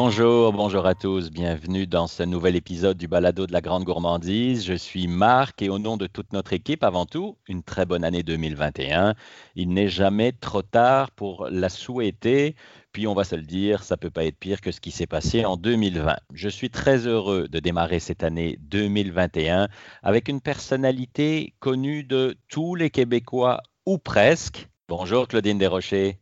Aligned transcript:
Bonjour, 0.00 0.52
bonjour 0.52 0.86
à 0.86 0.94
tous, 0.94 1.28
bienvenue 1.28 1.88
dans 1.88 2.06
ce 2.06 2.22
nouvel 2.22 2.54
épisode 2.54 2.96
du 2.96 3.08
Balado 3.08 3.48
de 3.48 3.52
la 3.52 3.60
Grande 3.60 3.82
Gourmandise. 3.82 4.64
Je 4.64 4.74
suis 4.74 5.08
Marc 5.08 5.60
et 5.60 5.70
au 5.70 5.80
nom 5.80 5.96
de 5.96 6.06
toute 6.06 6.32
notre 6.32 6.52
équipe, 6.52 6.84
avant 6.84 7.04
tout, 7.04 7.36
une 7.48 7.64
très 7.64 7.84
bonne 7.84 8.04
année 8.04 8.22
2021. 8.22 9.16
Il 9.56 9.70
n'est 9.70 9.88
jamais 9.88 10.30
trop 10.30 10.62
tard 10.62 11.10
pour 11.10 11.48
la 11.50 11.68
souhaiter, 11.68 12.54
puis 12.92 13.08
on 13.08 13.14
va 13.14 13.24
se 13.24 13.34
le 13.34 13.42
dire, 13.42 13.82
ça 13.82 13.96
peut 13.96 14.08
pas 14.08 14.24
être 14.24 14.38
pire 14.38 14.60
que 14.60 14.70
ce 14.70 14.80
qui 14.80 14.92
s'est 14.92 15.08
passé 15.08 15.44
en 15.44 15.56
2020. 15.56 16.14
Je 16.32 16.48
suis 16.48 16.70
très 16.70 17.08
heureux 17.08 17.48
de 17.48 17.58
démarrer 17.58 17.98
cette 17.98 18.22
année 18.22 18.56
2021 18.60 19.66
avec 20.04 20.28
une 20.28 20.40
personnalité 20.40 21.54
connue 21.58 22.04
de 22.04 22.36
tous 22.48 22.76
les 22.76 22.90
Québécois 22.90 23.62
ou 23.84 23.98
presque. 23.98 24.68
Bonjour 24.88 25.26
Claudine 25.26 25.58
Desrochers. 25.58 26.20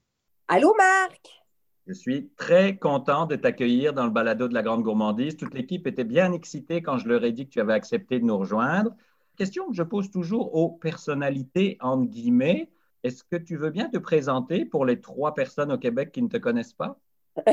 Allô 0.49 0.75
Marc? 0.79 1.46
Je 1.87 1.93
suis 1.93 2.31
très 2.37 2.77
content 2.77 3.27
de 3.27 3.37
t'accueillir 3.37 3.93
dans 3.93 4.05
le 4.05 4.11
balado 4.11 4.49
de 4.49 4.55
la 4.55 4.63
Grande 4.63 4.83
Gourmandise. 4.83 5.37
Toute 5.37 5.55
l'équipe 5.55 5.87
était 5.87 6.05
bien 6.05 6.33
excitée 6.33 6.83
quand 6.83 6.99
je 6.99 7.09
leur 7.09 7.23
ai 7.25 7.33
dit 7.33 7.47
que 7.47 7.53
tu 7.53 7.61
avais 7.61 7.75
accepté 7.75 8.19
de 8.19 8.25
nous 8.25 8.37
rejoindre. 8.37 8.95
Question 9.37 9.69
que 9.69 9.75
je 9.75 9.83
pose 9.83 10.11
toujours 10.11 10.55
aux 10.55 10.71
personnalités, 10.71 11.77
entre 11.81 12.11
guillemets. 12.11 12.71
Est-ce 13.05 13.23
que 13.23 13.37
tu 13.37 13.57
veux 13.57 13.71
bien 13.71 13.89
te 13.89 13.99
présenter 13.99 14.65
pour 14.65 14.85
les 14.85 15.01
trois 15.01 15.35
personnes 15.35 15.71
au 15.71 15.79
Québec 15.79 16.11
qui 16.11 16.23
ne 16.23 16.29
te 16.29 16.39
connaissent 16.39 16.73
pas? 16.73 16.99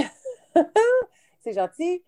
C'est 1.42 1.54
gentil. 1.54 2.02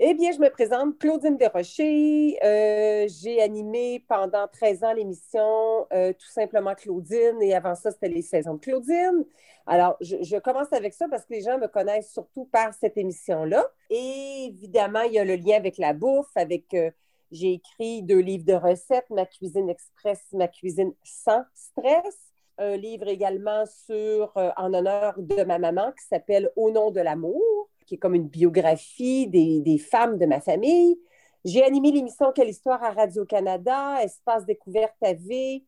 Eh 0.00 0.14
bien, 0.14 0.30
je 0.30 0.38
me 0.38 0.48
présente, 0.48 0.96
Claudine 0.98 1.36
Desrochers. 1.36 2.38
Euh, 2.44 3.08
j'ai 3.08 3.42
animé 3.42 4.04
pendant 4.08 4.46
13 4.46 4.84
ans 4.84 4.92
l'émission 4.92 5.88
euh, 5.92 6.12
Tout 6.12 6.28
simplement 6.28 6.76
Claudine 6.76 7.42
et 7.42 7.52
avant 7.52 7.74
ça, 7.74 7.90
c'était 7.90 8.08
les 8.08 8.22
saisons 8.22 8.54
de 8.54 8.60
Claudine. 8.60 9.24
Alors, 9.66 9.96
je, 10.00 10.38
commence 10.38 10.72
avec 10.72 10.94
ça 10.94 11.08
parce 11.08 11.24
que 11.24 11.32
les 11.32 11.40
gens 11.40 11.58
me 11.58 11.66
connaissent 11.66 12.12
surtout 12.12 12.44
par 12.44 12.74
cette 12.74 12.96
émission-là. 12.96 13.66
Et 13.90 14.44
évidemment, 14.46 15.02
il 15.02 15.14
y 15.14 15.18
a 15.18 15.24
le 15.24 15.34
lien 15.34 15.56
avec 15.56 15.78
la 15.78 15.94
bouffe, 15.94 16.30
avec... 16.36 16.72
Euh, 16.74 16.92
j'ai 17.32 17.54
écrit 17.54 18.04
deux 18.04 18.20
livres 18.20 18.44
de 18.44 18.54
recettes, 18.54 19.10
Ma 19.10 19.26
cuisine 19.26 19.68
express, 19.68 20.22
Ma 20.32 20.46
cuisine 20.46 20.94
sans 21.02 21.42
stress. 21.54 22.32
Un 22.56 22.76
livre 22.76 23.08
également 23.08 23.64
sur, 23.66 24.32
en 24.36 24.72
honneur 24.72 25.14
de 25.18 25.42
ma 25.42 25.58
maman 25.58 25.90
qui 25.90 26.06
s'appelle 26.06 26.50
Au 26.56 26.70
nom 26.70 26.92
de 26.92 27.00
l'amour 27.00 27.68
qui 27.88 27.94
est 27.94 27.98
comme 27.98 28.14
une 28.14 28.28
biographie 28.28 29.26
des, 29.26 29.78
femmes 29.78 30.18
de 30.18 30.26
ma 30.26 30.40
famille. 30.40 31.00
J'ai 31.44 31.64
animé 31.64 31.90
l'émission 31.90 32.32
Quelle 32.34 32.50
histoire 32.50 32.82
à 32.84 32.90
Radio-Canada, 32.90 34.02
Espace 34.02 34.44
découverte 34.44 34.96
à 35.02 35.14
V. 35.14 35.64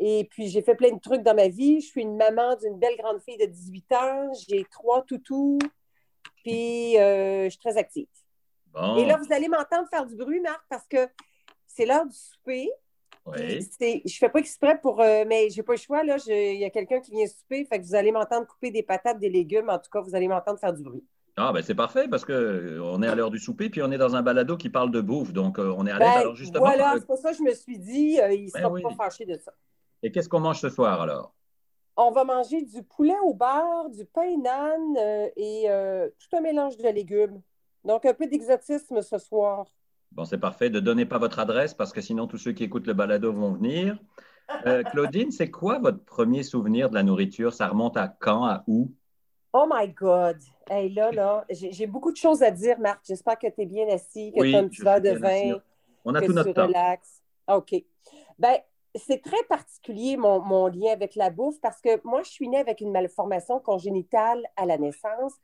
Et 0.00 0.26
puis, 0.30 0.48
j'ai 0.48 0.62
fait 0.62 0.74
plein 0.74 0.92
de 0.92 0.98
trucs 0.98 1.22
dans 1.22 1.34
ma 1.34 1.46
vie. 1.46 1.80
Je 1.80 1.86
suis 1.86 2.00
une 2.00 2.16
maman 2.16 2.56
d'une 2.56 2.78
belle 2.78 2.96
grande 2.98 3.20
fille 3.20 3.36
de 3.36 3.46
18 3.46 3.92
ans. 3.92 4.32
J'ai 4.48 4.64
trois 4.64 5.02
toutous. 5.02 5.58
Puis, 6.36 6.98
euh, 6.98 7.44
je 7.44 7.50
suis 7.50 7.58
très 7.60 7.76
active. 7.76 8.08
Et 8.96 9.04
là, 9.04 9.16
vous 9.16 9.32
allez 9.32 9.48
m'entendre 9.48 9.88
faire 9.88 10.06
du 10.06 10.16
bruit, 10.16 10.40
Marc, 10.40 10.62
parce 10.68 10.86
que 10.86 11.08
c'est 11.66 11.86
l'heure 11.86 12.06
du 12.06 12.16
souper. 12.16 12.70
Oui. 13.26 13.60
Je 13.80 14.16
fais 14.18 14.28
pas 14.28 14.38
exprès 14.40 14.80
pour. 14.80 15.00
Euh, 15.00 15.24
mais 15.26 15.50
j'ai 15.50 15.62
pas 15.62 15.74
le 15.74 15.78
choix, 15.78 16.02
là. 16.02 16.16
Il 16.26 16.58
y 16.58 16.64
a 16.64 16.70
quelqu'un 16.70 17.00
qui 17.00 17.12
vient 17.12 17.26
souper. 17.26 17.64
Fait 17.64 17.78
que 17.78 17.84
vous 17.84 17.94
allez 17.94 18.10
m'entendre 18.10 18.46
couper 18.46 18.70
des 18.70 18.82
patates, 18.82 19.20
des 19.20 19.28
légumes. 19.28 19.68
En 19.68 19.78
tout 19.78 19.90
cas, 19.90 20.00
vous 20.00 20.14
allez 20.16 20.26
m'entendre 20.26 20.58
faire 20.58 20.72
du 20.72 20.82
bruit. 20.82 21.04
Ah, 21.42 21.52
ben 21.54 21.62
c'est 21.62 21.74
parfait 21.74 22.06
parce 22.06 22.26
qu'on 22.26 22.32
euh, 22.32 23.00
est 23.00 23.08
à 23.08 23.14
l'heure 23.14 23.30
du 23.30 23.38
souper, 23.38 23.70
puis 23.70 23.82
on 23.82 23.90
est 23.90 23.96
dans 23.96 24.14
un 24.14 24.20
balado 24.20 24.58
qui 24.58 24.68
parle 24.68 24.90
de 24.90 25.00
bouffe. 25.00 25.32
Donc, 25.32 25.58
euh, 25.58 25.74
on 25.76 25.86
est 25.86 25.90
à 25.90 25.98
l'aise. 25.98 26.08
Ben, 26.14 26.20
alors, 26.20 26.36
justement. 26.36 26.64
Voilà, 26.66 26.92
euh, 26.92 26.96
c'est 26.98 27.06
pour 27.06 27.16
ça 27.16 27.30
que 27.30 27.38
je 27.38 27.42
me 27.42 27.54
suis 27.54 27.78
dit, 27.78 28.18
il 28.30 28.46
ne 28.46 28.50
ben 28.52 28.60
sera 28.60 28.90
pas 28.90 29.04
fâché 29.04 29.24
de 29.24 29.38
ça. 29.38 29.52
Et 30.02 30.12
qu'est-ce 30.12 30.28
qu'on 30.28 30.40
mange 30.40 30.60
ce 30.60 30.68
soir 30.68 31.00
alors? 31.00 31.34
On 31.96 32.10
va 32.10 32.24
manger 32.24 32.62
du 32.62 32.82
poulet 32.82 33.16
au 33.24 33.32
beurre, 33.32 33.88
du 33.90 34.04
pain 34.04 34.36
nan 34.36 34.96
et 35.36 35.66
tout 36.18 36.36
un 36.36 36.40
mélange 36.42 36.76
de 36.76 36.88
légumes. 36.88 37.40
Donc, 37.84 38.04
un 38.04 38.14
peu 38.14 38.26
d'exotisme 38.26 39.00
ce 39.00 39.18
soir. 39.18 39.66
Bon, 40.12 40.24
c'est 40.24 40.38
parfait. 40.38 40.68
Ne 40.68 40.80
donnez 40.80 41.06
pas 41.06 41.18
votre 41.18 41.38
adresse 41.38 41.72
parce 41.72 41.92
que 41.92 42.02
sinon, 42.02 42.26
tous 42.26 42.38
ceux 42.38 42.52
qui 42.52 42.64
écoutent 42.64 42.86
le 42.86 42.94
balado 42.94 43.32
vont 43.32 43.52
venir. 43.52 43.98
Claudine, 44.92 45.30
c'est 45.30 45.50
quoi 45.50 45.78
votre 45.78 46.04
premier 46.04 46.42
souvenir 46.42 46.90
de 46.90 46.94
la 46.94 47.02
nourriture? 47.02 47.54
Ça 47.54 47.68
remonte 47.68 47.96
à 47.96 48.08
quand, 48.08 48.44
à 48.44 48.64
où? 48.66 48.92
Oh 49.52 49.66
my 49.68 49.88
God! 49.88 50.38
Hey, 50.68 50.90
là, 50.90 51.10
là, 51.10 51.44
j'ai 51.50 51.86
beaucoup 51.86 52.12
de 52.12 52.16
choses 52.16 52.42
à 52.42 52.50
dire, 52.50 52.78
Marc. 52.78 53.00
J'espère 53.04 53.36
que 53.38 53.48
tu 53.48 53.62
es 53.62 53.66
bien 53.66 53.88
assis, 53.88 54.32
que 54.32 54.42
tu 54.44 54.54
as 54.54 54.58
un 54.58 54.68
petit 54.68 54.82
verre 54.82 55.00
de 55.00 55.10
vin. 55.10 55.60
On 56.04 56.14
a 56.14 56.22
tout 56.22 56.32
notre 56.32 56.52
temps. 56.52 57.56
OK. 57.56 57.74
Ben, 58.38 58.58
c'est 58.94 59.22
très 59.22 59.42
particulier, 59.48 60.16
mon, 60.16 60.66
lien 60.68 60.92
avec 60.92 61.14
la 61.16 61.30
bouffe, 61.30 61.60
parce 61.60 61.80
que 61.80 62.00
moi, 62.04 62.22
je 62.22 62.30
suis 62.30 62.48
née 62.48 62.58
avec 62.58 62.80
une 62.80 62.92
malformation 62.92 63.58
congénitale 63.60 64.44
à 64.56 64.66
la 64.66 64.78
naissance 64.78 65.34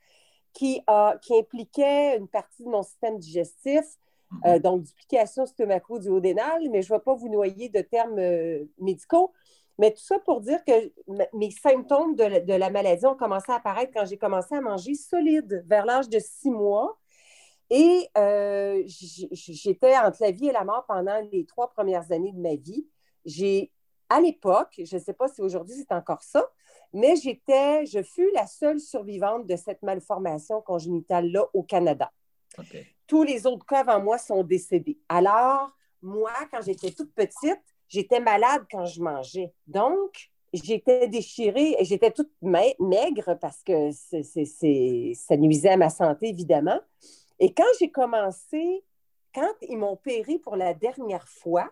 qui, 0.52 0.82
a, 0.86 1.16
qui 1.20 1.36
impliquait 1.36 2.16
une 2.16 2.28
partie 2.28 2.64
de 2.64 2.68
mon 2.68 2.82
système 2.82 3.18
digestif, 3.18 3.84
mm-hmm. 3.84 4.48
euh, 4.48 4.58
donc 4.58 4.82
duplication 4.82 5.46
stomaco-duodénale, 5.46 6.70
mais 6.70 6.82
je 6.82 6.92
ne 6.92 6.98
vais 6.98 7.02
pas 7.02 7.14
vous 7.14 7.28
noyer 7.28 7.68
de 7.68 7.80
termes 7.80 8.18
euh, 8.18 8.64
médicaux. 8.78 9.32
Mais 9.78 9.92
tout 9.92 10.02
ça 10.02 10.18
pour 10.20 10.40
dire 10.40 10.64
que 10.64 10.92
mes 11.34 11.50
symptômes 11.50 12.14
de 12.16 12.54
la, 12.54 12.70
maladie 12.70 13.06
ont 13.06 13.14
commencé 13.14 13.52
à 13.52 13.56
apparaître 13.56 13.92
quand 13.94 14.06
j'ai 14.06 14.16
commencé 14.16 14.54
à 14.54 14.60
manger 14.60 14.94
solide 14.94 15.64
vers 15.66 15.84
l'âge 15.84 16.08
de 16.08 16.18
six 16.18 16.50
mois. 16.50 16.98
Et 17.68 18.08
euh, 18.16 18.82
j'étais 18.86 19.96
entre 19.98 20.18
la 20.22 20.30
vie 20.30 20.48
et 20.48 20.52
la 20.52 20.64
mort 20.64 20.84
pendant 20.86 21.20
les 21.32 21.44
trois 21.44 21.70
premières 21.70 22.10
années 22.12 22.32
de 22.32 22.40
ma 22.40 22.54
vie. 22.54 22.86
J'ai, 23.24 23.72
à 24.08 24.20
l'époque, 24.20 24.80
je 24.82 24.96
ne 24.96 25.00
sais 25.00 25.12
pas 25.12 25.28
si 25.28 25.42
aujourd'hui 25.42 25.74
c'est 25.74 25.92
encore 25.92 26.22
ça, 26.22 26.48
mais 26.92 27.16
j'étais, 27.16 27.84
je 27.86 28.02
fus 28.02 28.30
la 28.34 28.46
seule 28.46 28.80
survivante 28.80 29.46
de 29.46 29.56
cette 29.56 29.82
malformation 29.82 30.62
congénitale-là 30.62 31.46
au 31.52 31.62
Canada. 31.64 32.12
Tous 33.06 33.24
les 33.24 33.46
autres 33.46 33.66
cas 33.66 33.80
avant 33.80 34.00
moi 34.00 34.16
sont 34.16 34.42
décédés. 34.42 34.98
Alors, 35.08 35.70
moi, 36.00 36.32
quand 36.50 36.62
j'étais 36.62 36.92
toute 36.92 37.12
petite, 37.12 37.62
j'étais 37.88 38.20
malade 38.20 38.64
quand 38.70 38.84
je 38.86 39.00
mangeais. 39.00 39.52
Donc, 39.66 40.30
j'étais 40.52 41.08
déchirée 41.08 41.76
et 41.78 41.84
j'étais 41.84 42.10
toute 42.10 42.30
maigre 42.40 43.38
parce 43.40 43.62
que 43.62 43.90
ça 43.92 45.36
nuisait 45.36 45.70
à 45.70 45.76
ma 45.76 45.90
santé, 45.90 46.28
évidemment. 46.28 46.80
Et 47.38 47.52
quand 47.52 47.64
j'ai 47.78 47.90
commencé, 47.90 48.84
quand 49.34 49.52
ils 49.62 49.76
m'ont 49.76 49.92
opéré 49.92 50.38
pour 50.38 50.56
la 50.56 50.74
dernière 50.74 51.28
fois, 51.28 51.70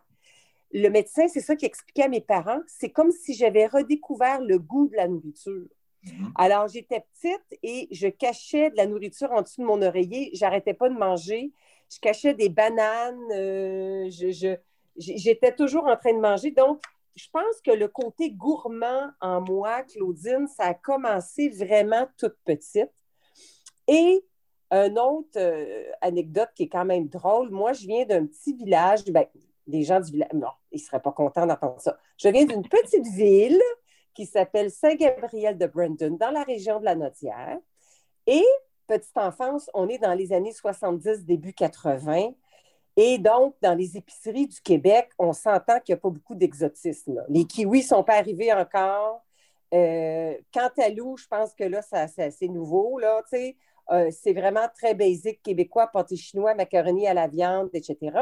le 0.73 0.89
médecin, 0.89 1.29
c'est 1.29 1.41
ça 1.41 1.57
qui 1.57 1.67
expliquait 1.67 2.03
à 2.03 2.09
mes 2.09 2.21
parents, 2.21 2.61
c'est 2.67 2.91
comme 2.91 3.13
si 3.13 3.35
j'avais 3.35 3.67
redécouvert 3.67 4.41
le 4.41 4.59
goût 4.59 4.89
de 4.89 4.97
la 4.97 5.07
nourriture. 5.09 5.69
Mm-hmm. 6.05 6.33
Alors, 6.35 6.69
j'étais 6.69 7.01
petite 7.01 7.61
et 7.63 7.89
je 7.93 8.09
cachais 8.09 8.71
de 8.71 8.77
la 8.77 8.87
nourriture 8.87 9.31
en 9.31 9.43
dessous 9.43 9.61
de 9.61 9.67
mon 9.67 9.81
oreiller. 9.81 10.31
J'arrêtais 10.35 10.75
pas 10.75 10.89
de 10.89 10.95
manger. 10.95 11.53
Je 11.93 12.01
cachais 12.01 12.35
des 12.35 12.49
bananes. 12.49 13.33
Euh, 13.33 14.11
je, 14.11 14.57
j'étais 14.97 15.55
toujours 15.55 15.87
en 15.87 15.97
train 15.97 16.13
de 16.13 16.21
manger. 16.21 16.51
Donc, 16.51 16.83
je 17.15 17.29
pense 17.33 17.61
que 17.65 17.71
le 17.71 17.89
côté 17.89 18.31
gourmand 18.31 19.11
en 19.21 19.41
moi, 19.41 19.83
Claudine, 19.83 20.49
ça 20.49 20.65
a 20.65 20.75
commencé 20.75 21.49
vraiment 21.49 22.07
toute 22.19 22.37
petite. 22.45 22.93
Et 23.87 24.25
une 24.71 24.99
autre 24.99 25.37
euh, 25.37 25.85
anecdote 26.01 26.49
qui 26.55 26.65
est 26.65 26.69
quand 26.69 26.85
même 26.85 27.09
drôle, 27.09 27.51
moi, 27.51 27.73
je 27.73 27.87
viens 27.87 28.05
d'un 28.05 28.27
petit 28.27 28.55
village, 28.55 29.05
ben, 29.05 29.27
des 29.67 29.83
gens 29.83 30.01
du 30.01 30.11
village, 30.11 30.33
non, 30.35 30.49
ils 30.73 30.81
ne 30.81 30.83
seraient 30.83 31.01
pas 31.01 31.13
contents 31.13 31.47
d'entendre 31.47 31.81
ça. 31.81 31.97
Je 32.19 32.29
viens 32.29 32.45
d'une 32.45 32.67
petite 32.67 33.07
ville 33.07 33.61
qui 34.15 34.27
s'appelle 34.27 34.71
Saint-Gabriel 34.71 35.59
de 35.59 35.67
Brandon, 35.67 36.17
dans 36.19 36.31
la 36.31 36.43
région 36.43 36.81
de 36.81 36.85
la 36.85 36.95
Notière. 36.95 37.59
Et 38.27 38.45
petite 38.87 39.17
enfance, 39.17 39.71
on 39.75 39.89
est 39.89 39.99
dans 39.99 40.15
les 40.15 40.33
années 40.33 40.53
70, 40.53 41.25
début 41.25 41.53
80. 41.53 42.33
Et 42.97 43.19
donc, 43.19 43.57
dans 43.61 43.75
les 43.75 43.97
épiceries 43.97 44.47
du 44.47 44.61
Québec, 44.61 45.11
on 45.19 45.33
s'entend 45.33 45.81
qu'il 45.81 45.95
n'y 45.95 45.99
a 45.99 46.01
pas 46.01 46.11
beaucoup 46.11 46.35
d'exotisme. 46.35 47.25
Les 47.29 47.45
kiwis 47.45 47.81
ne 47.81 47.87
sont 47.87 48.05
pas 48.05 48.17
arrivés 48.17 48.53
encore. 48.53 49.25
Euh, 49.73 50.37
quant 50.53 50.71
à 50.79 50.89
l'eau, 50.91 51.17
je 51.17 51.27
pense 51.27 51.55
que 51.55 51.65
là, 51.65 51.83
c'est 51.83 52.23
assez 52.23 52.49
nouveau. 52.49 52.99
Là, 52.99 53.23
euh, 53.91 54.11
c'est 54.13 54.33
vraiment 54.33 54.69
très 54.75 54.95
basique 54.95 55.43
québécois, 55.43 55.89
pâté 55.89 56.17
chinois, 56.17 56.55
macaroni 56.55 57.09
à 57.09 57.15
la 57.15 57.27
viande, 57.27 57.71
etc. 57.73 58.17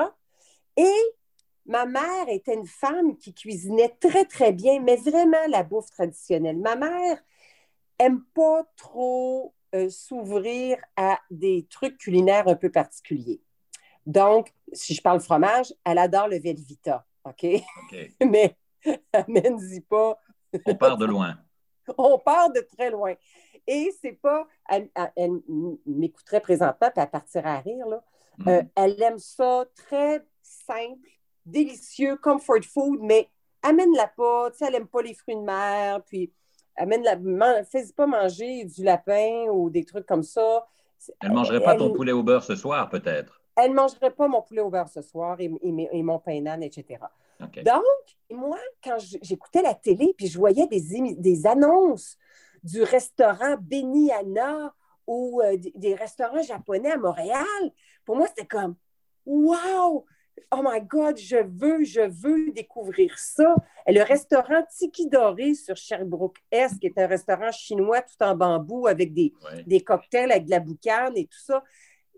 Et 0.78 0.94
ma 1.66 1.84
mère 1.84 2.28
était 2.28 2.54
une 2.54 2.66
femme 2.66 3.16
qui 3.18 3.34
cuisinait 3.34 3.94
très, 4.00 4.24
très 4.24 4.52
bien, 4.52 4.80
mais 4.80 4.96
vraiment 4.96 5.46
la 5.48 5.62
bouffe 5.62 5.90
traditionnelle. 5.90 6.56
Ma 6.56 6.76
mère 6.76 7.22
aime 7.98 8.22
pas 8.34 8.64
trop 8.76 9.54
euh, 9.74 9.90
s'ouvrir 9.90 10.78
à 10.96 11.18
des 11.30 11.66
trucs 11.68 11.98
culinaires 11.98 12.48
un 12.48 12.56
peu 12.56 12.70
particuliers. 12.70 13.42
Donc, 14.06 14.52
si 14.72 14.94
je 14.94 15.02
parle 15.02 15.20
fromage, 15.20 15.72
elle 15.84 15.98
adore 15.98 16.28
le 16.28 16.38
Velvita. 16.38 17.04
OK? 17.24 17.46
Mais 18.20 18.56
amène-y 19.12 19.80
pas. 19.80 20.18
On 20.66 20.74
part 20.74 20.96
de 20.96 21.06
loin. 21.06 21.36
On 21.98 22.18
part 22.18 22.50
de 22.52 22.60
très 22.60 22.90
loin. 22.90 23.14
Et 23.66 23.92
c'est 24.00 24.18
pas. 24.20 24.46
Elle, 24.68 24.90
m'écouterait 25.86 26.40
présentement, 26.40 26.90
puis 26.90 27.02
elle 27.02 27.10
partirait 27.10 27.50
à 27.50 27.60
rire. 27.60 27.86
Là. 27.86 28.02
Mhm. 28.38 28.48
Euh, 28.48 28.62
elle 28.74 29.02
aime 29.02 29.18
ça 29.18 29.64
très 29.74 30.24
simple, 30.42 31.08
délicieux, 31.46 32.16
comfort 32.16 32.64
food, 32.64 33.00
mais 33.02 33.28
amène-la 33.62 34.08
pas. 34.08 34.50
Tu 34.50 34.58
sais, 34.58 34.66
elle 34.66 34.72
n'aime 34.72 34.88
pas 34.88 35.02
les 35.02 35.14
fruits 35.14 35.36
de 35.36 35.42
mer, 35.42 36.02
puis 36.04 36.32
amène-la. 36.76 37.64
Fais-y 37.64 37.92
pas 37.92 38.06
manger 38.06 38.64
du 38.64 38.82
lapin 38.82 39.46
ou 39.50 39.70
des 39.70 39.84
trucs 39.84 40.06
comme 40.06 40.22
ça 40.22 40.66
Elle 41.20 41.30
ne 41.30 41.34
mangerait 41.34 41.62
pas 41.62 41.76
ton 41.76 41.92
poulet 41.92 42.12
au 42.12 42.22
beurre 42.22 42.44
ce 42.44 42.56
soir, 42.56 42.88
peut-être? 42.88 43.41
Elle 43.56 43.70
ne 43.70 43.76
mangerait 43.76 44.10
pas 44.10 44.28
mon 44.28 44.42
poulet 44.42 44.60
au 44.60 44.70
beurre 44.70 44.88
ce 44.88 45.02
soir 45.02 45.36
et, 45.40 45.48
mon 45.48 46.18
pain 46.18 46.40
nan, 46.40 46.62
etc. 46.62 47.00
Donc, 47.40 47.82
moi, 48.30 48.58
quand 48.82 48.96
j'écoutais 49.22 49.62
la 49.62 49.74
télé, 49.74 50.14
puis 50.16 50.26
je 50.26 50.38
voyais 50.38 50.66
des, 50.66 51.14
des 51.16 51.46
annonces 51.46 52.16
du 52.62 52.82
restaurant 52.82 53.56
Beniana 53.60 54.72
ou 55.06 55.42
euh, 55.42 55.56
des 55.74 55.94
restaurants 55.94 56.42
japonais 56.42 56.92
à 56.92 56.96
Montréal, 56.96 57.72
pour 58.04 58.16
moi, 58.16 58.26
c'était 58.28 58.46
comme 58.46 58.76
Wow! 59.26 60.06
Oh 60.50 60.60
my 60.62 60.80
God, 60.80 61.18
je 61.18 61.36
veux, 61.36 61.84
je 61.84 62.00
veux 62.00 62.52
découvrir 62.52 63.18
ça. 63.18 63.54
Et 63.86 63.92
le 63.92 64.02
restaurant 64.02 64.62
Tiki 64.70 65.08
Doré 65.08 65.54
sur 65.54 65.76
Sherbrooke 65.76 66.38
Est, 66.50 66.78
qui 66.78 66.86
est 66.86 66.98
un 66.98 67.06
restaurant 67.06 67.52
chinois 67.52 68.02
tout 68.02 68.22
en 68.22 68.34
bambou 68.34 68.86
avec 68.86 69.12
des, 69.12 69.32
des 69.66 69.80
cocktails 69.80 70.30
avec 70.30 70.46
de 70.46 70.50
la 70.50 70.60
boucane 70.60 71.16
et 71.16 71.26
tout 71.26 71.38
ça. 71.38 71.62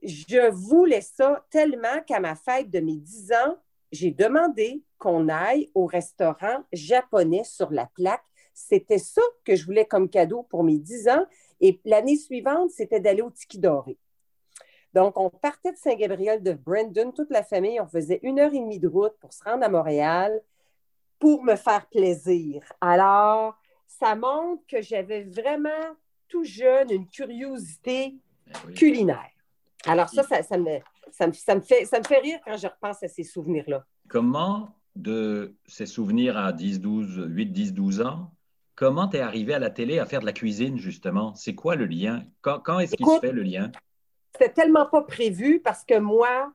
Je 0.05 0.51
voulais 0.51 1.01
ça 1.01 1.45
tellement 1.51 2.01
qu'à 2.07 2.21
ma 2.21 2.35
fête 2.35 2.71
de 2.71 2.81
mes 2.81 2.97
10 2.97 3.33
ans, 3.33 3.57
j'ai 3.91 4.11
demandé 4.11 4.83
qu'on 4.99 5.29
aille 5.29 5.71
au 5.75 5.87
restaurant 5.87 6.65
japonais 6.73 7.45
sur 7.45 7.71
la 7.71 7.87
plaque. 7.87 8.25
C'était 8.53 8.99
ça 8.99 9.23
que 9.45 9.57
je 9.57 9.65
voulais 9.65 9.87
comme 9.87 10.09
cadeau 10.09 10.43
pour 10.43 10.63
mes 10.63 10.79
10 10.79 11.09
ans. 11.09 11.27
Et 11.61 11.81
l'année 11.85 12.17
suivante, 12.17 12.71
c'était 12.71 13.01
d'aller 13.01 13.23
au 13.23 13.31
Tiki 13.31 13.59
Doré. 13.59 13.97
Donc, 14.93 15.19
on 15.19 15.31
partait 15.31 15.73
de 15.73 15.77
Saint-Gabriel 15.77 16.43
de 16.43 16.53
Brandon, 16.53 17.11
toute 17.11 17.31
la 17.31 17.43
famille. 17.43 17.81
On 17.81 17.87
faisait 17.87 18.21
une 18.23 18.39
heure 18.39 18.55
et 18.55 18.61
demie 18.61 18.79
de 18.79 18.89
route 18.89 19.15
pour 19.21 19.33
se 19.33 19.43
rendre 19.43 19.65
à 19.65 19.69
Montréal 19.69 20.41
pour 21.19 21.43
me 21.43 21.57
faire 21.57 21.87
plaisir. 21.87 22.63
Alors, 22.81 23.57
ça 23.87 24.15
montre 24.15 24.63
que 24.69 24.83
j'avais 24.83 25.23
vraiment 25.23 25.71
tout 26.29 26.45
jeune 26.45 26.91
une 26.91 27.09
curiosité 27.09 28.17
ben 28.47 28.75
culinaire. 28.75 29.34
Alors, 29.87 30.09
ça, 30.09 30.23
ça, 30.23 30.59
me, 30.59 30.79
ça, 31.11 31.27
me, 31.27 31.61
fait, 31.61 31.85
ça 31.85 31.99
me 31.99 32.05
fait 32.05 32.19
rire 32.19 32.39
quand 32.45 32.57
je 32.57 32.67
repense 32.67 33.03
à 33.03 33.09
ces 33.09 33.25
souvenirs-là. 33.25 33.85
Comment, 34.09 34.75
de 34.97 35.55
ces 35.67 35.87
souvenirs 35.87 36.37
à 36.37 36.53
10, 36.53 36.81
12, 36.81 37.25
8, 37.29 37.47
10, 37.47 37.75
12 37.75 38.01
ans, 38.03 38.31
comment 38.75 39.09
tu 39.09 39.17
es 39.17 39.21
arrivé 39.21 39.55
à 39.55 39.59
la 39.59 39.71
télé 39.71 39.99
à 39.99 40.07
faire 40.07 40.21
de 40.21 40.27
la 40.27 40.33
cuisine, 40.33 40.79
justement? 40.79 41.35
C'est 41.35 41.55
quoi 41.55 41.77
le 41.77 41.87
lien? 41.87 42.25
Quand, 42.41 42.61
quand 42.61 42.79
est-ce 42.79 42.95
qu'il 42.97 43.07
se 43.07 43.21
fait 43.21 43.33
le 43.33 43.43
lien? 43.43 43.71
C'était 44.33 44.53
tellement 44.53 44.87
pas 44.87 45.03
prévu 45.03 45.61
parce 45.61 45.85
que 45.85 45.99
moi, 45.99 46.53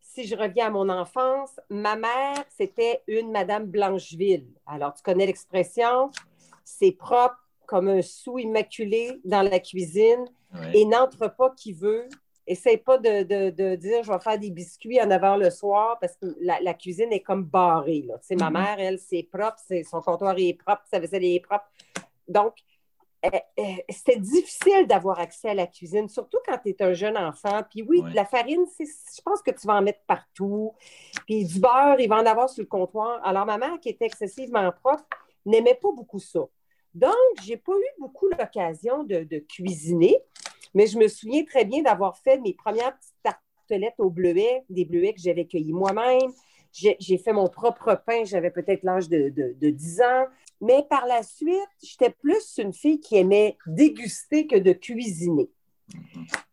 si 0.00 0.26
je 0.26 0.34
reviens 0.34 0.66
à 0.66 0.70
mon 0.70 0.88
enfance, 0.88 1.60
ma 1.68 1.96
mère, 1.96 2.44
c'était 2.48 3.02
une 3.06 3.30
Madame 3.30 3.66
Blancheville. 3.66 4.48
Alors, 4.66 4.94
tu 4.94 5.02
connais 5.02 5.26
l'expression, 5.26 6.10
c'est 6.64 6.92
propre 6.92 7.36
comme 7.66 7.88
un 7.88 8.02
sou 8.02 8.38
immaculé 8.38 9.20
dans 9.24 9.42
la 9.42 9.60
cuisine 9.60 10.24
et 10.74 10.84
n'entre 10.84 11.28
pas 11.28 11.50
qui 11.50 11.72
veut. 11.72 12.08
Essaye 12.50 12.78
pas 12.78 12.98
de, 12.98 13.76
dire 13.76 14.02
je 14.02 14.12
vais 14.12 14.18
faire 14.18 14.38
des 14.38 14.50
biscuits 14.50 15.00
en 15.00 15.10
avant 15.10 15.36
le 15.36 15.50
soir 15.50 15.98
parce 16.00 16.16
que 16.16 16.26
la, 16.40 16.74
cuisine 16.74 17.12
est 17.12 17.20
comme 17.20 17.44
barrée. 17.44 18.04
Là. 18.06 18.18
Tu 18.26 18.34
ma 18.36 18.48
mm-hmm. 18.48 18.52
mère, 18.52 18.80
elle, 18.80 18.98
c'est 18.98 19.22
propre, 19.22 19.58
son 19.88 20.00
comptoir 20.00 20.34
est 20.38 20.54
propre, 20.54 20.82
sa 20.90 20.98
vaisselle 20.98 21.24
est 21.24 21.40
propre. 21.40 21.66
Donc, 22.26 22.54
euh, 23.26 23.28
euh, 23.58 23.62
c'était 23.90 24.18
difficile 24.18 24.86
d'avoir 24.86 25.20
accès 25.20 25.50
à 25.50 25.54
la 25.54 25.66
cuisine, 25.66 26.08
surtout 26.08 26.38
quand 26.46 26.56
tu 26.58 26.70
es 26.70 26.82
un 26.82 26.94
jeune 26.94 27.18
enfant. 27.18 27.62
Puis 27.70 27.82
oui, 27.82 28.02
la 28.14 28.24
farine, 28.24 28.64
je 28.78 29.20
pense 29.22 29.42
que 29.42 29.50
tu 29.50 29.66
vas 29.66 29.74
en 29.74 29.82
mettre 29.82 30.00
partout. 30.06 30.72
Puis 31.26 31.44
du 31.44 31.60
beurre, 31.60 32.00
il 32.00 32.08
va 32.08 32.16
en 32.16 32.26
avoir 32.26 32.48
sur 32.48 32.62
le 32.62 32.68
comptoir. 32.68 33.20
Alors, 33.24 33.44
ma 33.44 33.58
mère, 33.58 33.78
qui 33.80 33.90
était 33.90 34.06
excessivement 34.06 34.72
propre, 34.72 35.04
n'aimait 35.44 35.78
pas 35.80 35.92
beaucoup 35.92 36.18
ça. 36.18 36.40
Donc, 36.94 37.12
je 37.42 37.50
n'ai 37.50 37.56
pas 37.56 37.72
eu 37.72 38.00
beaucoup 38.00 38.28
l'occasion 38.28 39.04
de, 39.04 39.38
cuisiner, 39.38 40.16
mais 40.74 40.86
je 40.86 40.98
me 40.98 41.08
souviens 41.08 41.44
très 41.44 41.64
bien 41.64 41.82
d'avoir 41.82 42.16
fait 42.18 42.38
mes 42.38 42.54
premières 42.54 42.96
petites 42.96 43.14
tartelettes 43.22 43.98
au 43.98 44.10
bleuet, 44.10 44.64
des 44.68 44.84
bleuets 44.84 45.14
que 45.14 45.20
j'avais 45.20 45.46
cueillis 45.46 45.72
moi-même. 45.72 46.32
J'ai 46.72 47.18
fait 47.18 47.32
mon 47.32 47.48
propre 47.48 48.00
pain, 48.06 48.24
j'avais 48.24 48.50
peut-être 48.50 48.84
l'âge 48.84 49.08
de, 49.08 49.28
de, 49.28 49.70
10 49.70 50.02
ans. 50.02 50.26
Mais 50.60 50.84
par 50.88 51.06
la 51.06 51.22
suite, 51.22 51.68
j'étais 51.82 52.10
plus 52.10 52.58
une 52.58 52.72
fille 52.72 53.00
qui 53.00 53.16
aimait 53.16 53.56
déguster 53.66 54.46
que 54.46 54.56
de 54.56 54.72
cuisiner. 54.72 55.50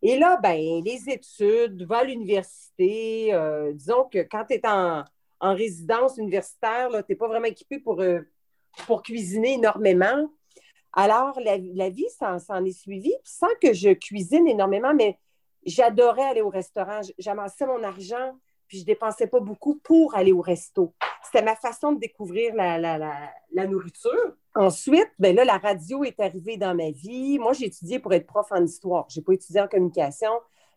Et 0.02 0.18
là, 0.18 0.38
ben, 0.42 0.82
les 0.84 1.08
études, 1.08 1.84
va 1.86 1.98
à 1.98 2.04
l'université, 2.04 3.32
euh, 3.32 3.72
disons 3.72 4.04
que 4.04 4.18
quand 4.18 4.44
tu 4.46 4.54
es 4.54 4.62
en, 4.66 5.04
résidence 5.40 6.18
universitaire, 6.18 6.88
tu 6.90 6.96
n'es 7.08 7.16
pas 7.16 7.28
vraiment 7.28 7.46
équipé 7.46 7.78
pour, 7.78 8.00
euh, 8.00 8.20
pour 8.86 9.02
cuisiner 9.02 9.54
énormément. 9.54 10.28
Alors, 10.92 11.38
la, 11.40 11.88
vie 11.90 12.08
s'en 12.18 12.64
est 12.64 12.78
suivie, 12.78 13.14
sans 13.24 13.48
que 13.62 13.72
je 13.72 13.90
cuisine 13.90 14.48
énormément, 14.48 14.94
mais 14.94 15.18
j'adorais 15.64 16.24
aller 16.24 16.42
au 16.42 16.48
restaurant. 16.48 17.00
J'amassais 17.18 17.66
mon 17.66 17.82
argent 17.82 18.32
puis 18.68 18.78
je 18.78 18.84
dépensais 18.84 19.26
pas 19.26 19.40
beaucoup 19.40 19.76
pour 19.82 20.14
aller 20.14 20.32
au 20.32 20.42
resto. 20.42 20.94
C'était 21.24 21.44
ma 21.44 21.56
façon 21.56 21.92
de 21.92 21.98
découvrir 21.98 22.54
la, 22.54 23.66
nourriture. 23.66 24.36
Ensuite, 24.54 25.10
ben 25.18 25.34
là, 25.34 25.44
la 25.44 25.58
radio 25.58 26.04
est 26.04 26.20
arrivée 26.20 26.56
dans 26.56 26.74
ma 26.74 26.90
vie. 26.90 27.38
Moi, 27.38 27.54
j'ai 27.54 27.66
étudié 27.66 27.98
pour 27.98 28.12
être 28.12 28.26
prof 28.26 28.46
en 28.50 28.62
histoire. 28.62 29.06
Je 29.08 29.18
n'ai 29.18 29.24
pas 29.24 29.32
étudié 29.32 29.60
en 29.60 29.68
communication. 29.68 30.30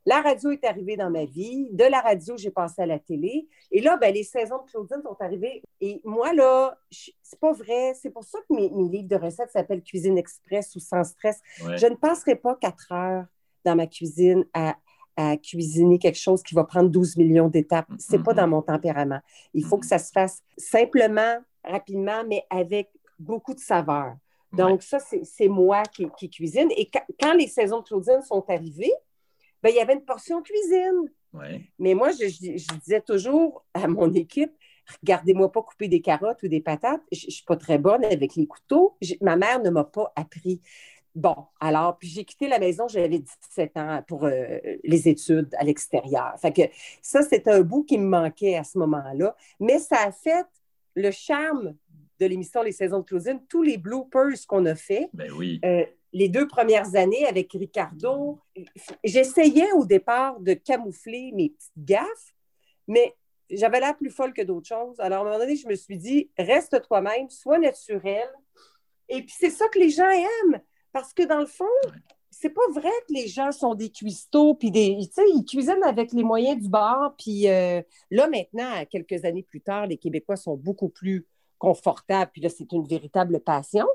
La 0.05 0.21
radio 0.21 0.51
est 0.51 0.63
arrivée 0.63 0.97
dans 0.97 1.09
ma 1.09 1.25
vie. 1.25 1.67
De 1.71 1.83
la 1.83 2.01
radio, 2.01 2.35
j'ai 2.37 2.51
passé 2.51 2.81
à 2.81 2.85
la 2.85 2.99
télé. 2.99 3.47
Et 3.71 3.81
là, 3.81 3.97
ben, 3.97 4.13
les 4.13 4.23
saisons 4.23 4.63
de 4.65 4.69
Claudine 4.69 5.01
sont 5.03 5.17
arrivées. 5.19 5.61
Et 5.79 6.01
moi, 6.03 6.33
là, 6.33 6.77
c'est 6.89 7.39
pas 7.39 7.53
vrai. 7.53 7.93
C'est 8.01 8.09
pour 8.09 8.23
ça 8.23 8.39
que 8.39 8.55
mes, 8.55 8.69
livres 8.69 9.07
de 9.07 9.15
recettes 9.15 9.51
s'appellent 9.51 9.83
Cuisine 9.83 10.17
Express 10.17 10.75
ou 10.75 10.79
Sans 10.79 11.03
stress. 11.03 11.39
Je 11.57 11.85
ne 11.85 11.95
passerai 11.95 12.35
pas 12.35 12.55
quatre 12.55 12.91
heures 12.91 13.25
dans 13.63 13.75
ma 13.75 13.85
cuisine 13.85 14.45
à 14.53 14.75
à 15.15 15.37
cuisiner 15.37 15.99
quelque 15.99 16.17
chose 16.17 16.41
qui 16.41 16.55
va 16.55 16.63
prendre 16.63 16.89
12 16.89 17.17
millions 17.17 17.49
d'étapes. 17.49 17.87
Ce 17.99 18.15
n'est 18.15 18.23
pas 18.23 18.33
dans 18.33 18.47
mon 18.47 18.61
tempérament. 18.61 19.19
Il 19.53 19.65
faut 19.65 19.77
que 19.77 19.85
ça 19.85 19.99
se 19.99 20.11
fasse 20.11 20.41
simplement, 20.57 21.37
rapidement, 21.63 22.23
mais 22.27 22.45
avec 22.49 22.89
beaucoup 23.19 23.53
de 23.53 23.59
saveur. 23.59 24.15
Donc, 24.53 24.83
ça, 24.83 24.99
c'est 24.99 25.47
moi 25.47 25.83
qui, 25.83 26.29
cuisine. 26.29 26.69
Et 26.75 26.89
quand 27.19 27.33
les 27.33 27.47
saisons 27.47 27.79
de 27.79 27.85
Claudine 27.85 28.21
sont 28.21 28.43
arrivées, 28.49 28.93
ben, 29.63 29.69
il 29.69 29.75
y 29.75 29.79
avait 29.79 29.93
une 29.93 30.05
portion 30.05 30.41
cuisine. 30.41 31.11
Mais 31.79 31.93
moi, 31.93 32.11
je, 32.11 32.25
disais 32.79 33.01
toujours 33.01 33.65
à 33.73 33.87
mon 33.87 34.13
équipe, 34.13 34.51
regardez-moi 35.01 35.51
pas 35.51 35.61
couper 35.61 35.87
des 35.87 36.01
carottes 36.01 36.43
ou 36.43 36.47
des 36.47 36.61
patates. 36.61 37.01
Je 37.11 37.25
ne 37.27 37.31
suis 37.31 37.45
pas 37.45 37.55
très 37.55 37.77
bonne 37.77 38.03
avec 38.03 38.35
les 38.35 38.47
couteaux. 38.47 38.97
ma 39.21 39.37
mère 39.37 39.61
ne 39.61 39.69
m'a 39.69 39.83
pas 39.83 40.11
appris. 40.15 40.61
Bon, 41.13 41.35
alors, 41.59 41.97
puis 41.97 42.07
j'ai 42.07 42.23
quitté 42.23 42.47
la 42.47 42.57
maison, 42.57 42.87
j'avais 42.87 43.19
17 43.19 43.77
ans 43.77 44.03
pour 44.07 44.25
euh, 44.25 44.59
les 44.83 45.09
études 45.09 45.53
à 45.57 45.63
l'extérieur. 45.63 46.33
Fait 46.41 46.53
que 46.53 46.61
ça, 47.01 47.21
c'était 47.21 47.51
un 47.51 47.61
bout 47.61 47.83
qui 47.83 47.97
me 47.97 48.07
manquait 48.07 48.55
à 48.55 48.63
ce 48.63 48.77
moment-là. 48.77 49.35
Mais 49.59 49.79
ça 49.79 49.97
a 49.97 50.11
fait 50.11 50.45
le 50.95 51.11
charme 51.11 51.75
de 52.19 52.25
l'émission 52.25 52.61
Les 52.61 52.71
Saisons 52.71 52.99
de 52.99 53.05
Claudine, 53.05 53.41
tous 53.49 53.63
les 53.63 53.77
bloopers 53.77 54.45
qu'on 54.47 54.65
a 54.65 54.75
fait. 54.75 55.09
Ben 55.13 55.31
oui. 55.31 55.59
Euh, 55.65 55.85
les 56.13 56.29
deux 56.29 56.47
premières 56.47 56.95
années 56.95 57.25
avec 57.25 57.51
Ricardo, 57.53 58.39
j'essayais 59.03 59.71
au 59.73 59.85
départ 59.85 60.39
de 60.39 60.53
camoufler 60.53 61.31
mes 61.33 61.49
petites 61.49 61.71
gaffes, 61.77 62.35
mais 62.87 63.15
j'avais 63.49 63.79
l'air 63.79 63.97
plus 63.97 64.09
folle 64.09 64.33
que 64.33 64.41
d'autres 64.41 64.67
choses. 64.67 64.99
Alors, 64.99 65.19
à 65.19 65.21
un 65.21 65.25
moment 65.25 65.39
donné, 65.39 65.55
je 65.55 65.67
me 65.67 65.75
suis 65.75 65.97
dit, 65.97 66.29
reste 66.37 66.81
toi-même, 66.83 67.29
sois 67.29 67.59
naturel. 67.59 68.27
Et 69.09 69.21
puis, 69.21 69.35
c'est 69.37 69.49
ça 69.49 69.67
que 69.69 69.79
les 69.79 69.89
gens 69.89 70.09
aiment. 70.09 70.61
Parce 70.93 71.13
que 71.13 71.23
dans 71.23 71.39
le 71.39 71.45
fond, 71.45 71.65
c'est 72.29 72.49
pas 72.49 72.67
vrai 72.73 72.89
que 73.07 73.13
les 73.13 73.27
gens 73.27 73.51
sont 73.51 73.75
des 73.75 73.89
cuistots, 73.89 74.55
puis 74.55 74.71
des, 74.71 74.97
ils 74.97 75.45
cuisinent 75.45 75.83
avec 75.83 76.11
les 76.11 76.23
moyens 76.23 76.61
du 76.61 76.69
bord. 76.69 77.13
Puis 77.17 77.47
euh, 77.47 77.81
là, 78.09 78.27
maintenant, 78.27 78.83
quelques 78.89 79.23
années 79.25 79.43
plus 79.43 79.61
tard, 79.61 79.87
les 79.87 79.97
Québécois 79.97 80.37
sont 80.37 80.55
beaucoup 80.55 80.89
plus 80.89 81.27
confortables. 81.57 82.31
Puis 82.33 82.41
là, 82.41 82.49
c'est 82.49 82.71
une 82.71 82.87
véritable 82.87 83.39
passion. 83.39 83.87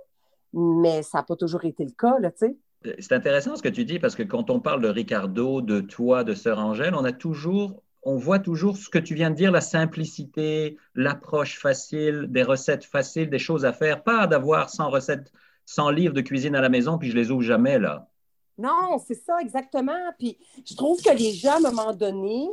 Mais 0.59 1.03
ça 1.03 1.19
n'a 1.19 1.25
pas 1.25 1.37
toujours 1.37 1.67
été 1.67 1.85
le 1.85 1.91
cas, 1.91 2.19
là, 2.19 2.31
tu 2.31 2.47
sais. 2.47 2.57
C'est 2.99 3.13
intéressant 3.13 3.57
ce 3.57 3.63
que 3.63 3.69
tu 3.69 3.85
dis 3.85 3.99
parce 3.99 4.15
que 4.15 4.23
quand 4.23 4.49
on 4.49 4.59
parle 4.59 4.81
de 4.81 4.89
Ricardo, 4.89 5.61
de 5.61 5.81
toi, 5.81 6.25
de 6.25 6.35
Sœur 6.35 6.59
Angèle, 6.59 6.95
on 6.95 7.05
a 7.05 7.13
toujours, 7.13 7.83
on 8.03 8.17
voit 8.17 8.39
toujours 8.39 8.77
ce 8.77 8.89
que 8.89 8.99
tu 8.99 9.15
viens 9.15 9.31
de 9.31 9.35
dire, 9.35 9.53
la 9.53 9.61
simplicité, 9.61 10.79
l'approche 10.95 11.59
facile, 11.59 12.27
des 12.31 12.43
recettes 12.43 12.85
faciles, 12.85 13.29
des 13.29 13.39
choses 13.39 13.67
à 13.67 13.75
faire, 13.75 14.03
pas 14.03 14.27
d'avoir 14.27 14.71
100 14.71 14.89
recettes 14.89 15.31
100 15.67 15.91
livres 15.91 16.15
de 16.15 16.23
cuisine 16.23 16.55
à 16.55 16.63
la 16.63 16.71
maison, 16.71 16.97
puis 16.97 17.11
je 17.11 17.17
les 17.17 17.31
ouvre 17.31 17.43
jamais, 17.43 17.79
là. 17.79 18.09
Non, 18.57 18.99
c'est 19.07 19.15
ça, 19.15 19.37
exactement. 19.41 19.93
Puis 20.19 20.39
je 20.65 20.75
trouve 20.75 21.03
que 21.03 21.15
les 21.15 21.33
gens, 21.33 21.63
à 21.63 21.69
un 21.69 21.73
moment 21.73 21.93
donné, 21.93 22.49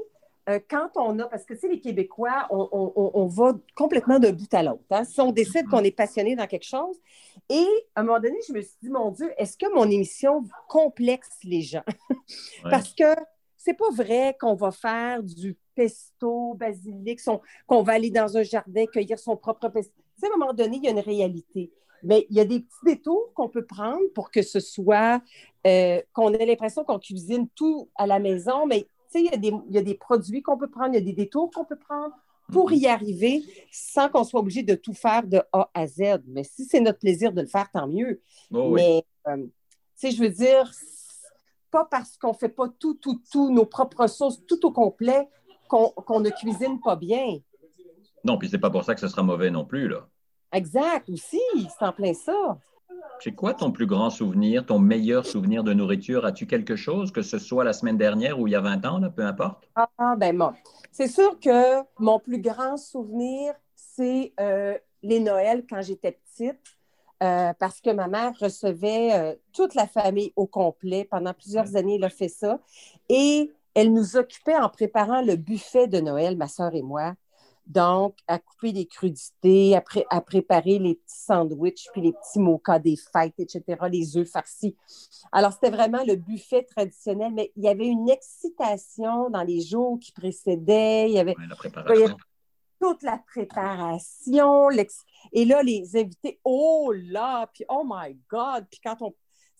euh, 0.49 0.59
quand 0.69 0.89
on 0.95 1.19
a, 1.19 1.25
parce 1.25 1.45
que 1.45 1.53
tu 1.53 1.61
sais, 1.61 1.67
les 1.69 1.79
Québécois, 1.79 2.47
on, 2.49 3.27
va 3.27 3.53
complètement 3.75 4.19
d'un 4.19 4.33
bout 4.33 4.53
à 4.53 4.63
l'autre. 4.63 4.83
Hein. 4.91 5.05
Si 5.05 5.19
on 5.21 5.31
décide 5.31 5.67
qu'on 5.67 5.83
est 5.83 5.95
passionné 5.95 6.35
dans 6.35 6.47
quelque 6.47 6.65
chose, 6.65 6.97
et 7.49 7.65
à 7.95 8.01
un 8.01 8.03
moment 8.03 8.19
donné, 8.19 8.37
je 8.47 8.53
me 8.53 8.61
suis 8.61 8.77
dit, 8.81 8.89
mon 8.89 9.11
Dieu, 9.11 9.31
est-ce 9.37 9.57
que 9.57 9.73
mon 9.73 9.89
émission 9.89 10.43
complexe 10.67 11.37
les 11.43 11.61
gens? 11.61 11.83
parce 12.69 12.93
que 12.93 13.15
c'est 13.55 13.73
pas 13.73 13.89
vrai 13.95 14.35
qu'on 14.39 14.55
va 14.55 14.71
faire 14.71 15.23
du 15.23 15.57
pesto, 15.75 16.55
basilic, 16.55 17.21
qu'on 17.65 17.81
va 17.83 17.93
aller 17.93 18.11
dans 18.11 18.37
un 18.37 18.43
jardin 18.43 18.85
cueillir 18.85 19.19
son 19.19 19.37
propre 19.37 19.69
pesto. 19.69 19.93
Tu 20.15 20.21
sais, 20.21 20.27
à 20.27 20.35
un 20.35 20.37
moment 20.37 20.53
donné, 20.53 20.77
il 20.77 20.83
y 20.83 20.87
a 20.87 20.91
une 20.91 20.99
réalité 20.99 21.71
mais 22.03 22.27
il 22.29 22.35
y 22.35 22.39
a 22.39 22.45
des 22.45 22.59
petits 22.59 22.85
détours 22.85 23.33
qu'on 23.33 23.49
peut 23.49 23.65
prendre 23.65 24.01
pour 24.13 24.29
que 24.29 24.41
ce 24.41 24.59
soit 24.59 25.21
euh, 25.65 26.01
qu'on 26.11 26.33
ait 26.33 26.45
l'impression 26.45 26.83
qu'on 26.83 26.99
cuisine 26.99 27.47
tout 27.55 27.89
à 27.95 28.05
la 28.05 28.19
maison, 28.19 28.65
mais 28.65 28.85
il 29.19 29.43
y, 29.43 29.73
y, 29.73 29.77
a 29.77 29.81
des 29.81 29.95
produits 29.95 30.41
qu'on 30.41 30.57
peut 30.57 30.69
prendre, 30.69 30.89
il 30.89 30.95
y 30.95 30.97
a 30.97 31.01
des 31.01 31.13
détours 31.13 31.51
qu'on 31.51 31.65
peut 31.65 31.77
prendre 31.77 32.15
pour 32.51 32.71
y 32.71 32.87
arriver 32.87 33.43
sans 33.71 34.09
qu'on 34.09 34.23
soit 34.23 34.39
obligé 34.39 34.63
de 34.63 34.75
tout 34.75 34.93
faire 34.93 35.25
de 35.25 35.41
A 35.51 35.69
à 35.73 35.87
Z. 35.87 36.21
Mais 36.27 36.43
si 36.43 36.65
c'est 36.65 36.79
notre 36.79 36.99
plaisir 36.99 37.31
de 37.31 37.41
le 37.41 37.47
faire, 37.47 37.69
tant 37.71 37.87
mieux. 37.87 38.21
Oh 38.53 38.71
mais, 38.71 39.03
euh, 39.27 39.37
tu 39.37 39.51
sais, 39.95 40.11
je 40.11 40.21
veux 40.21 40.29
dire, 40.29 40.69
pas 41.71 41.85
parce 41.85 42.17
qu'on 42.17 42.29
ne 42.29 42.37
fait 42.37 42.49
pas 42.49 42.67
tout, 42.67 42.95
tout, 42.95 43.21
tout, 43.31 43.51
nos 43.51 43.65
propres 43.65 44.07
sauces, 44.07 44.45
tout 44.45 44.65
au 44.65 44.71
complet, 44.71 45.27
qu'on 45.67 46.19
ne 46.19 46.29
cuisine 46.29 46.79
pas 46.79 46.95
bien. 46.95 47.39
Non, 48.23 48.37
puis 48.37 48.47
c'est 48.47 48.59
pas 48.59 48.69
pour 48.69 48.83
ça 48.83 48.93
que 48.93 49.01
ce 49.01 49.07
sera 49.07 49.23
mauvais 49.23 49.49
non 49.49 49.65
plus, 49.65 49.87
là. 49.87 50.07
Exact, 50.51 51.09
aussi, 51.09 51.41
c'est 51.57 51.83
en 51.83 51.91
plein 51.91 52.13
ça. 52.13 52.59
C'est 53.23 53.31
quoi 53.31 53.53
ton 53.53 53.71
plus 53.71 53.85
grand 53.85 54.09
souvenir, 54.09 54.65
ton 54.65 54.79
meilleur 54.79 55.25
souvenir 55.25 55.63
de 55.63 55.71
nourriture? 55.71 56.25
As-tu 56.25 56.45
quelque 56.45 56.75
chose, 56.75 57.13
que 57.13 57.21
ce 57.21 57.39
soit 57.39 57.63
la 57.63 57.71
semaine 57.71 57.95
dernière 57.95 58.37
ou 58.37 58.47
il 58.47 58.51
y 58.51 58.55
a 58.55 58.59
20 58.59 58.85
ans, 58.85 58.99
là, 58.99 59.09
peu 59.09 59.23
importe? 59.23 59.65
Ah, 59.75 60.15
ben 60.17 60.37
bon. 60.37 60.51
C'est 60.91 61.07
sûr 61.07 61.39
que 61.39 61.81
mon 61.99 62.19
plus 62.19 62.41
grand 62.41 62.75
souvenir, 62.75 63.53
c'est 63.77 64.33
euh, 64.41 64.77
les 65.03 65.21
Noëls 65.21 65.63
quand 65.69 65.81
j'étais 65.81 66.19
petite. 66.35 66.59
Euh, 67.23 67.53
parce 67.57 67.79
que 67.79 67.91
ma 67.91 68.09
mère 68.09 68.33
recevait 68.37 69.13
euh, 69.13 69.35
toute 69.53 69.73
la 69.73 69.87
famille 69.87 70.33
au 70.35 70.45
complet. 70.45 71.07
Pendant 71.09 71.33
plusieurs 71.33 71.77
années, 71.77 71.95
elle 71.95 72.03
a 72.03 72.09
fait 72.09 72.27
ça. 72.27 72.59
Et 73.07 73.53
elle 73.73 73.93
nous 73.93 74.17
occupait 74.17 74.57
en 74.57 74.67
préparant 74.67 75.21
le 75.21 75.37
buffet 75.37 75.87
de 75.87 76.01
Noël, 76.01 76.35
ma 76.35 76.49
soeur 76.49 76.75
et 76.75 76.81
moi. 76.81 77.13
Donc, 77.65 78.17
à 78.27 78.39
couper 78.39 78.73
des 78.73 78.85
crudités, 78.85 79.75
à, 80.09 80.21
préparer 80.21 80.79
les 80.79 80.95
petits 80.95 81.23
sandwichs, 81.25 81.87
puis 81.93 82.01
les 82.01 82.11
petits 82.11 82.39
mochas 82.39 82.79
des 82.79 82.97
fêtes, 82.97 83.35
etc., 83.37 83.63
les 83.89 84.17
œufs 84.17 84.29
farcis. 84.29 84.75
Alors, 85.31 85.53
c'était 85.53 85.69
vraiment 85.69 86.03
le 86.05 86.15
buffet 86.15 86.63
traditionnel, 86.63 87.31
mais 87.33 87.51
il 87.55 87.63
y 87.63 87.69
avait 87.69 87.87
une 87.87 88.09
excitation 88.09 89.29
dans 89.29 89.43
les 89.43 89.61
jours 89.61 89.97
qui 89.99 90.11
précédaient. 90.11 91.09
Il 91.09 91.13
y 91.13 91.19
avait, 91.19 91.35
la 91.47 91.55
préparation. 91.55 92.17
toute 92.81 93.01
la 93.01 93.17
préparation. 93.25 94.69
Et 95.31 95.45
là, 95.45 95.63
les 95.63 95.95
invités, 95.95 96.39
oh 96.43 96.91
là, 96.93 97.47
puis 97.53 97.63
oh 97.69 97.83
my 97.85 98.17
God, 98.29 98.65
puis 98.69 98.81
quand 98.83 98.97
on... 99.01 99.11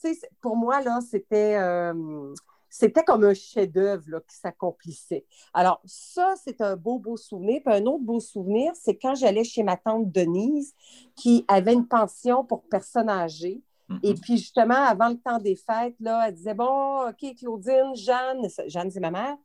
Tu 0.01 0.13
sais, 0.13 0.29
pour 0.41 0.57
moi, 0.57 0.81
là, 0.81 0.99
c'était... 1.01 1.55
Euh, 1.55 2.33
c'était 2.73 3.03
comme 3.03 3.23
un 3.23 3.35
chef-d'œuvre 3.35 4.23
qui 4.27 4.35
s'accomplissait. 4.35 5.27
Alors, 5.53 5.79
ça, 5.85 6.33
c'est 6.43 6.59
un 6.59 6.75
beau, 6.75 6.97
beau 6.97 7.17
souvenir. 7.17 7.61
Puis 7.63 7.71
un 7.71 7.85
autre 7.85 8.03
beau 8.03 8.19
souvenir, 8.19 8.71
c'est 8.73 8.95
quand 8.95 9.13
j'allais 9.13 9.43
chez 9.43 9.61
ma 9.61 9.77
tante 9.77 10.11
Denise, 10.11 10.73
qui 11.15 11.45
avait 11.47 11.73
une 11.73 11.87
pension 11.87 12.43
pour 12.43 12.63
personnes 12.63 13.09
âgées. 13.09 13.61
Mm-hmm. 13.89 13.99
Et 14.01 14.13
puis, 14.15 14.37
justement, 14.37 14.73
avant 14.73 15.09
le 15.09 15.19
temps 15.19 15.37
des 15.37 15.55
fêtes, 15.55 15.93
là, 15.99 16.27
elle 16.27 16.33
disait 16.33 16.55
Bon, 16.55 17.07
OK, 17.07 17.35
Claudine, 17.37 17.93
Jeanne, 17.93 18.47
Jeanne, 18.65 18.89
c'est 18.89 18.99
ma 18.99 19.11
mère, 19.11 19.37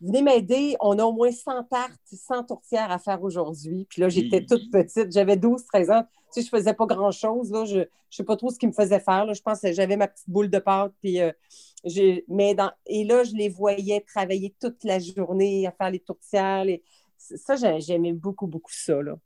venez 0.00 0.22
m'aider. 0.22 0.76
On 0.80 0.98
a 0.98 1.04
au 1.04 1.12
moins 1.12 1.32
100 1.32 1.64
tartes, 1.64 2.00
100 2.04 2.44
tourtières 2.44 2.90
à 2.90 2.98
faire 2.98 3.22
aujourd'hui. 3.22 3.86
Puis 3.88 4.00
là, 4.00 4.08
j'étais 4.08 4.44
toute 4.44 4.70
petite. 4.70 5.12
J'avais 5.12 5.36
12, 5.36 5.64
13 5.66 5.90
ans. 5.90 6.02
Tu 6.32 6.40
sais, 6.40 6.42
je 6.42 6.48
faisais 6.48 6.74
pas 6.74 6.86
grand-chose. 6.86 7.50
Là. 7.50 7.64
Je 7.64 7.78
ne 7.78 7.86
sais 8.10 8.24
pas 8.24 8.36
trop 8.36 8.50
ce 8.50 8.58
qui 8.58 8.66
me 8.66 8.72
faisait 8.72 9.00
faire. 9.00 9.24
Là. 9.24 9.32
Je 9.32 9.42
pense 9.42 9.60
que 9.60 9.72
j'avais 9.72 9.96
ma 9.96 10.08
petite 10.08 10.28
boule 10.28 10.50
de 10.50 10.58
pâte. 10.58 10.92
Puis, 11.00 11.20
euh, 11.20 11.32
mais 12.28 12.54
dans... 12.54 12.70
Et 12.86 13.04
là, 13.04 13.24
je 13.24 13.34
les 13.34 13.48
voyais 13.48 14.00
travailler 14.00 14.54
toute 14.60 14.84
la 14.84 14.98
journée 14.98 15.66
à 15.66 15.72
faire 15.72 15.90
les 15.90 16.00
tourtières. 16.00 16.64
Ça, 17.16 17.56
j'aimais 17.78 18.12
beaucoup, 18.12 18.46
beaucoup 18.46 18.72
ça. 18.72 19.02
Là. 19.02 19.16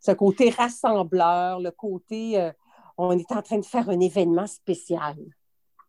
Ce 0.00 0.12
côté 0.12 0.50
rassembleur, 0.50 1.60
le 1.60 1.70
côté 1.70 2.38
euh, 2.40 2.52
on 2.98 3.16
est 3.16 3.30
en 3.32 3.42
train 3.42 3.58
de 3.58 3.64
faire 3.64 3.88
un 3.88 4.00
événement 4.00 4.46
spécial. 4.46 5.16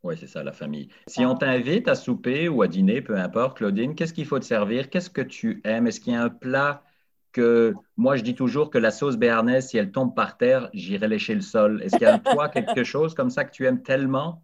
Oui, 0.04 0.16
c'est 0.18 0.28
ça, 0.28 0.44
la 0.44 0.54
famille. 0.54 0.88
Si 1.08 1.26
on 1.26 1.36
t'invite 1.36 1.88
à 1.88 1.96
souper 1.96 2.48
ou 2.48 2.62
à 2.62 2.68
dîner, 2.68 3.02
peu 3.02 3.18
importe, 3.18 3.58
Claudine, 3.58 3.96
qu'est-ce 3.96 4.14
qu'il 4.14 4.26
faut 4.26 4.40
te 4.40 4.46
servir? 4.46 4.90
Qu'est-ce 4.90 5.10
que 5.10 5.22
tu 5.22 5.62
aimes? 5.66 5.88
Est-ce 5.88 6.00
qu'il 6.00 6.14
y 6.14 6.16
a 6.16 6.24
un 6.24 6.30
plat 6.30 6.84
que 7.32 7.74
moi, 7.98 8.16
je 8.16 8.24
dis 8.24 8.36
toujours 8.36 8.70
que 8.70 8.78
la 8.78 8.92
sauce 8.92 9.18
béarnaise, 9.18 9.68
si 9.68 9.78
elle 9.78 9.92
tombe 9.92 10.16
par 10.16 10.38
terre, 10.38 10.70
j'irai 10.74 11.08
lécher 11.08 11.36
le 11.36 11.42
sol. 11.42 11.82
Est-ce 11.84 11.98
qu'il 11.98 12.08
y 12.08 12.10
a 12.10 12.18
toi 12.20 12.50
quelque 12.50 12.84
chose 12.84 13.14
comme 13.14 13.30
ça 13.30 13.46
que 13.46 13.52
tu 13.52 13.66
aimes 13.66 13.84
tellement? 13.84 14.42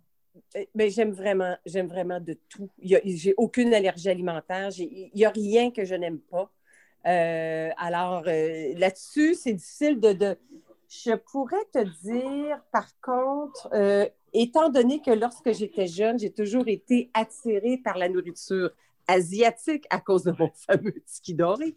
Mais 0.53 0.67
ben, 0.75 0.89
j'aime 0.89 1.11
vraiment, 1.11 1.55
j'aime 1.65 1.87
vraiment 1.87 2.19
de 2.19 2.37
tout. 2.49 2.69
J'ai 2.81 3.33
aucune 3.37 3.73
allergie 3.73 4.09
alimentaire. 4.09 4.69
Il 4.77 5.11
n'y 5.13 5.25
a 5.25 5.29
rien 5.29 5.71
que 5.71 5.85
je 5.85 5.95
n'aime 5.95 6.19
pas. 6.19 6.51
Euh, 7.05 7.69
alors 7.77 8.23
euh, 8.27 8.73
là-dessus, 8.77 9.35
c'est 9.35 9.53
difficile 9.53 9.99
de, 9.99 10.37
Je 10.89 11.15
pourrais 11.15 11.63
te 11.71 11.83
dire, 12.03 12.59
par 12.71 12.89
contre, 13.01 13.69
euh, 13.73 14.07
étant 14.41 14.69
donné 14.69 15.01
que 15.01 15.11
lorsque 15.11 15.51
j'étais 15.53 15.87
jeune, 15.87 16.19
j'ai 16.19 16.31
toujours 16.31 16.67
été 16.67 17.09
attirée 17.13 17.77
par 17.77 17.97
la 17.97 18.09
nourriture 18.09 18.71
asiatique 19.07 19.85
à 19.89 19.99
cause 19.99 20.23
de 20.23 20.33
mon 20.37 20.49
fameux 20.67 20.95
tiki 21.05 21.33
doré. 21.33 21.75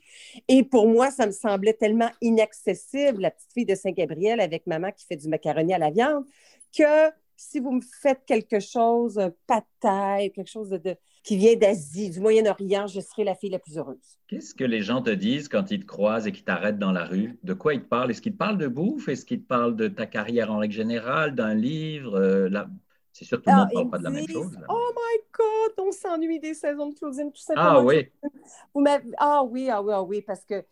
Et 0.48 0.64
pour 0.64 0.88
moi, 0.88 1.10
ça 1.10 1.26
me 1.26 1.32
semblait 1.32 1.74
tellement 1.74 2.10
inaccessible, 2.20 3.22
la 3.22 3.30
petite 3.30 3.52
fille 3.52 3.66
de 3.66 3.74
Saint-Gabriel 3.74 4.40
avec 4.40 4.66
maman 4.66 4.92
qui 4.92 5.06
fait 5.06 5.16
du 5.16 5.28
macaroni 5.28 5.74
à 5.74 5.78
la 5.78 5.90
viande, 5.90 6.24
que 6.76 7.10
si 7.36 7.60
vous 7.60 7.72
me 7.72 7.82
faites 8.02 8.24
quelque 8.26 8.60
chose, 8.60 9.18
un 9.18 9.32
taille, 9.80 10.32
quelque 10.32 10.50
chose 10.50 10.70
de, 10.70 10.96
qui 11.22 11.36
vient 11.36 11.56
d'Asie, 11.56 12.10
du 12.10 12.20
Moyen-Orient, 12.20 12.86
je 12.86 13.00
serai 13.00 13.24
la 13.24 13.34
fille 13.34 13.50
la 13.50 13.58
plus 13.58 13.78
heureuse. 13.78 14.18
Qu'est-ce 14.28 14.54
que 14.54 14.64
les 14.64 14.82
gens 14.82 15.02
te 15.02 15.10
disent 15.10 15.48
quand 15.48 15.70
ils 15.70 15.80
te 15.80 15.86
croisent 15.86 16.26
et 16.26 16.32
qu'ils 16.32 16.44
t'arrêtent 16.44 16.78
dans 16.78 16.92
la 16.92 17.04
rue? 17.04 17.38
De 17.42 17.54
quoi 17.54 17.74
ils 17.74 17.82
te 17.82 17.88
parlent? 17.88 18.10
Est-ce 18.10 18.22
qu'ils 18.22 18.32
te 18.32 18.38
parlent 18.38 18.58
de 18.58 18.68
bouffe? 18.68 19.08
Est-ce 19.08 19.24
qu'ils 19.24 19.42
te 19.42 19.46
parlent 19.46 19.76
de 19.76 19.88
ta 19.88 20.06
carrière 20.06 20.52
en 20.52 20.58
règle 20.58 20.74
générale, 20.74 21.34
d'un 21.34 21.54
livre? 21.54 22.18
Euh, 22.18 22.48
c'est 23.12 23.24
sûr 23.24 23.42
tout 23.42 23.50
le 23.50 23.56
monde 23.56 23.68
ne 23.68 23.74
parle 23.74 23.90
pas 23.90 23.98
de 23.98 24.04
la 24.04 24.10
même 24.10 24.28
chose. 24.28 24.58
Oh 24.68 24.92
my 24.94 25.18
God, 25.32 25.86
on 25.86 25.92
s'ennuie 25.92 26.40
des 26.40 26.54
saisons 26.54 26.90
de 26.90 26.94
Claudine, 26.94 27.32
tout 27.32 27.40
simplement. 27.40 27.70
Ah 27.70 27.82
oui. 27.82 28.08
ah 29.18 29.42
oui, 29.44 29.68
ah 29.70 29.82
oui, 29.82 29.92
ah 29.92 30.02
oui, 30.02 30.22
parce 30.22 30.44
que 30.44 30.64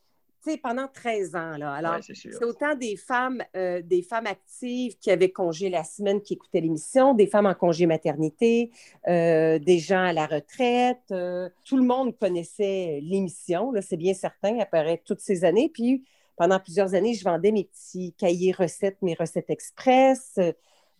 pendant 0.56 0.86
13 0.86 1.34
ans. 1.34 1.56
Là. 1.56 1.72
Alors, 1.72 1.96
c'est 2.00 2.44
autant 2.44 2.74
des 2.76 2.96
femmes, 2.96 3.42
euh, 3.56 3.82
des 3.82 4.02
femmes 4.02 4.26
actives 4.26 4.96
qui 4.98 5.10
avaient 5.10 5.32
congé 5.32 5.68
la 5.68 5.82
semaine 5.82 6.20
qui 6.22 6.34
écoutaient 6.34 6.60
l'émission, 6.60 7.14
des 7.14 7.26
femmes 7.26 7.46
en 7.46 7.54
congé 7.54 7.86
maternité, 7.86 8.70
euh, 9.08 9.58
des 9.58 9.78
gens 9.78 10.04
à 10.04 10.12
la 10.12 10.26
retraite. 10.26 11.02
Euh, 11.10 11.48
tout 11.64 11.76
le 11.76 11.82
monde 11.82 12.16
connaissait 12.16 13.00
l'émission, 13.02 13.72
c'est 13.80 13.96
bien 13.96 14.14
certain, 14.14 14.58
apparaît 14.60 15.02
toutes 15.04 15.20
ces 15.20 15.44
années. 15.44 15.68
Puis, 15.72 16.04
pendant 16.36 16.60
plusieurs 16.60 16.94
années, 16.94 17.14
je 17.14 17.24
vendais 17.24 17.50
mes 17.50 17.64
petits 17.64 18.14
cahiers 18.16 18.52
recettes, 18.52 18.98
mes 19.02 19.14
recettes 19.14 19.50
express, 19.50 20.38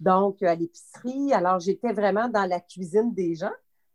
donc 0.01 0.43
à 0.43 0.55
l'épicerie. 0.55 1.33
Alors, 1.33 1.61
j'étais 1.61 1.93
vraiment 1.93 2.29
dans 2.29 2.47
la 2.47 2.59
cuisine 2.59 3.15
des 3.15 3.37
gens. 3.37 3.53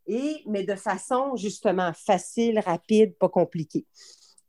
Et, 0.08 0.44
mais 0.48 0.64
de 0.64 0.76
façon 0.76 1.36
justement 1.36 1.92
facile, 1.94 2.60
rapide, 2.60 3.16
pas 3.18 3.30
compliquée 3.30 3.86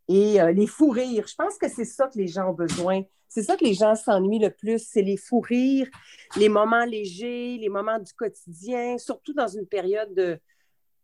et 0.09 0.41
euh, 0.41 0.53
les 0.53 0.67
fous 0.67 0.91
rires. 0.91 1.27
Je 1.27 1.35
pense 1.35 1.57
que 1.59 1.69
c'est 1.69 1.85
ça 1.85 2.09
que 2.09 2.19
les 2.19 2.27
gens 2.27 2.51
ont 2.51 2.55
besoin. 2.55 3.03
C'est 3.29 3.43
ça 3.43 3.57
que 3.57 3.65
les 3.65 3.75
gens 3.75 3.95
s'ennuient 3.95 4.41
le 4.41 4.51
plus, 4.51 4.79
c'est 4.79 5.01
les 5.01 5.17
fous 5.17 5.41
rires, 5.41 5.89
les 6.37 6.51
moments 6.51 6.85
légers, 6.85 7.57
les 7.59 7.71
moments 7.71 7.99
du 7.99 8.13
quotidien, 8.13 8.99
surtout 8.99 9.33
dans 9.33 9.49
une 9.49 9.67
période 9.67 10.39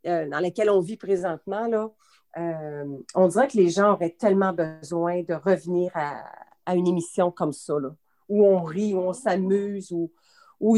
euh, 0.06 0.28
dans 0.28 0.40
laquelle 0.40 0.68
on 0.68 0.80
vit 0.80 0.98
présentement. 0.98 1.66
Là, 1.66 1.90
euh, 2.36 2.98
on 3.14 3.28
dirait 3.28 3.48
que 3.48 3.56
les 3.56 3.70
gens 3.70 3.94
auraient 3.94 4.14
tellement 4.18 4.52
besoin 4.52 5.22
de 5.22 5.32
revenir 5.32 5.90
à, 5.94 6.22
une 6.74 6.86
émission 6.86 7.30
comme 7.30 7.54
ça, 7.54 7.74
où 8.28 8.44
on 8.44 8.62
rit, 8.62 8.92
où 8.92 8.98
on 8.98 9.14
s'amuse, 9.14 9.90
où, 9.90 10.12
où 10.60 10.76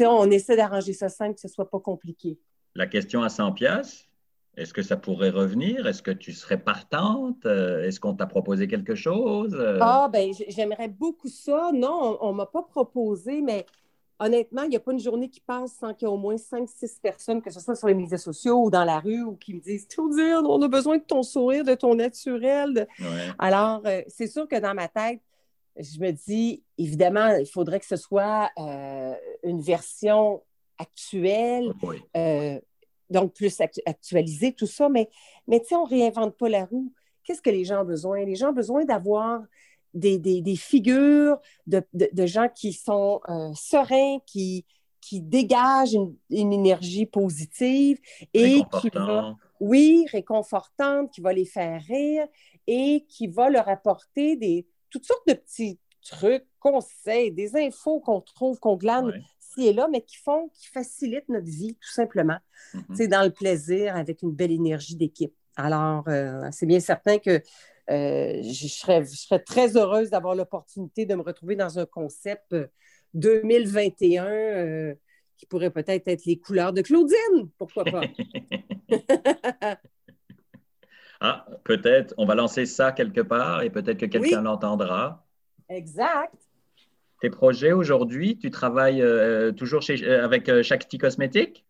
on 0.00 0.30
essaie 0.32 0.56
d'arranger 0.56 0.94
ça 0.94 1.08
simple, 1.08 1.34
que 1.34 1.40
ce 1.42 1.46
ne 1.46 1.52
soit 1.52 1.70
pas 1.70 1.78
compliqué. 1.78 2.40
La 2.74 2.88
question 2.88 3.22
à 3.22 3.28
100 3.28 3.52
pièces 3.52 4.07
est-ce 4.58 4.74
que 4.74 4.82
ça 4.82 4.96
pourrait 4.96 5.30
revenir? 5.30 5.86
Est-ce 5.86 6.02
que 6.02 6.10
tu 6.10 6.32
serais 6.32 6.58
partante? 6.58 7.46
Euh, 7.46 7.84
est-ce 7.84 8.00
qu'on 8.00 8.14
t'a 8.14 8.26
proposé 8.26 8.66
quelque 8.66 8.96
chose? 8.96 9.54
Euh, 9.54 9.78
ah, 9.80 10.08
ben 10.12 10.32
j'aimerais 10.48 10.88
beaucoup 10.88 11.28
ça. 11.28 11.70
Non, 11.72 12.18
on 12.20 12.32
ne 12.32 12.38
m'a 12.38 12.46
pas 12.46 12.62
proposé, 12.62 13.40
mais 13.40 13.64
honnêtement, 14.18 14.62
il 14.64 14.70
n'y 14.70 14.76
a 14.76 14.80
pas 14.80 14.92
une 14.92 14.98
journée 14.98 15.28
qui 15.28 15.40
passe 15.40 15.74
sans 15.78 15.94
qu'il 15.94 16.08
y 16.08 16.10
ait 16.10 16.14
au 16.14 16.16
moins 16.16 16.34
5-6 16.34 17.00
personnes, 17.00 17.40
que 17.40 17.50
ce 17.50 17.60
soit 17.60 17.76
sur 17.76 17.86
les 17.86 17.94
médias 17.94 18.18
sociaux 18.18 18.64
ou 18.64 18.70
dans 18.70 18.84
la 18.84 18.98
rue, 18.98 19.22
ou 19.22 19.36
qui 19.36 19.54
me 19.54 19.60
disent 19.60 19.86
dire, 19.86 20.42
on 20.44 20.60
a 20.60 20.68
besoin 20.68 20.98
de 20.98 21.04
ton 21.04 21.22
sourire, 21.22 21.64
de 21.64 21.74
ton 21.74 21.94
naturel. 21.94 22.88
Alors, 23.38 23.82
euh, 23.86 24.02
c'est 24.08 24.26
sûr 24.26 24.48
que 24.48 24.58
dans 24.58 24.74
ma 24.74 24.88
tête, 24.88 25.20
je 25.76 26.00
me 26.00 26.10
dis, 26.10 26.64
évidemment, 26.76 27.36
il 27.36 27.46
faudrait 27.46 27.78
que 27.78 27.86
ce 27.86 27.94
soit 27.94 28.50
une 29.44 29.60
version 29.60 30.42
actuelle, 30.78 31.72
oui 31.82 32.02
donc 33.10 33.34
plus 33.34 33.60
actualiser 33.86 34.52
tout 34.52 34.66
ça. 34.66 34.88
Mais, 34.88 35.08
mais 35.46 35.60
tu 35.60 35.68
sais, 35.68 35.74
on 35.74 35.84
ne 35.84 35.90
réinvente 35.90 36.36
pas 36.36 36.48
la 36.48 36.64
roue. 36.64 36.92
Qu'est-ce 37.24 37.42
que 37.42 37.50
les 37.50 37.64
gens 37.64 37.82
ont 37.82 37.86
besoin? 37.86 38.24
Les 38.24 38.36
gens 38.36 38.50
ont 38.50 38.54
besoin 38.54 38.84
d'avoir 38.84 39.42
des, 39.94 40.56
figures 40.56 41.38
de, 41.66 42.26
gens 42.26 42.48
qui 42.48 42.72
sont 42.72 43.20
euh, 43.28 43.50
sereins, 43.54 44.18
qui, 44.26 44.64
qui 45.00 45.20
dégagent 45.20 45.96
une, 46.30 46.52
énergie 46.52 47.06
positive 47.06 47.98
et 48.34 48.62
qui 48.80 48.90
va, 48.90 49.36
oui, 49.60 50.06
réconfortante, 50.10 51.10
qui 51.10 51.20
va 51.20 51.32
les 51.32 51.44
faire 51.44 51.82
rire 51.82 52.26
et 52.66 53.04
qui 53.08 53.26
va 53.26 53.50
leur 53.50 53.68
apporter 53.68 54.36
des, 54.36 54.66
toutes 54.90 55.04
sortes 55.04 55.26
de 55.26 55.34
petits 55.34 55.78
trucs, 56.02 56.46
conseils, 56.60 57.32
des 57.32 57.56
infos 57.56 58.00
qu'on 58.00 58.20
trouve, 58.20 58.58
qu'on 58.58 58.76
glane 58.76 59.12
ici 59.58 59.68
et 59.68 59.72
là, 59.72 59.88
mais 59.90 60.02
qui 60.02 60.16
font, 60.16 60.48
qui 60.54 60.68
facilitent 60.68 61.28
notre 61.28 61.46
vie, 61.46 61.74
tout 61.80 61.90
simplement. 61.90 62.38
C'est 62.94 63.04
mhm. 63.04 63.10
dans 63.10 63.22
le 63.24 63.30
plaisir, 63.30 63.96
avec 63.96 64.22
une 64.22 64.32
belle 64.32 64.52
énergie 64.52 64.96
d'équipe. 64.96 65.34
Alors, 65.56 66.04
euh, 66.08 66.48
c'est 66.52 66.66
bien 66.66 66.80
certain 66.80 67.18
que 67.18 67.42
euh, 67.90 68.42
je, 68.42 68.68
serais, 68.68 69.04
je, 69.04 69.16
serais, 69.16 69.40
très 69.40 69.76
heureuse 69.76 70.10
d'avoir 70.10 70.34
l'opportunité 70.34 71.06
de 71.06 71.14
me 71.14 71.22
retrouver 71.22 71.56
dans 71.56 71.78
un 71.78 71.86
concept 71.86 72.54
2021 73.14 74.26
euh, 74.26 74.94
qui 75.36 75.46
pourrait 75.46 75.70
peut-être 75.70 76.06
être 76.08 76.24
les 76.26 76.38
couleurs 76.38 76.72
de 76.72 76.82
Claudine, 76.82 77.48
pourquoi 77.56 77.84
pas? 77.84 78.02
ah, 81.20 81.46
peut-être, 81.64 82.14
on 82.18 82.26
va 82.26 82.34
lancer 82.34 82.66
ça 82.66 82.92
quelque 82.92 83.22
part 83.22 83.62
et 83.62 83.70
peut-être 83.70 83.98
que 83.98 84.06
quelqu'un 84.06 84.42
l'entendra. 84.42 85.26
Exact. 85.68 86.47
Tes 87.20 87.30
projets 87.30 87.72
aujourd'hui, 87.72 88.38
tu 88.38 88.50
travailles 88.50 89.02
euh, 89.02 89.50
toujours 89.50 89.82
chez, 89.82 90.04
euh, 90.04 90.24
avec 90.24 90.48
euh, 90.48 90.62
Shakti 90.62 90.98
Cosmétique? 90.98 91.64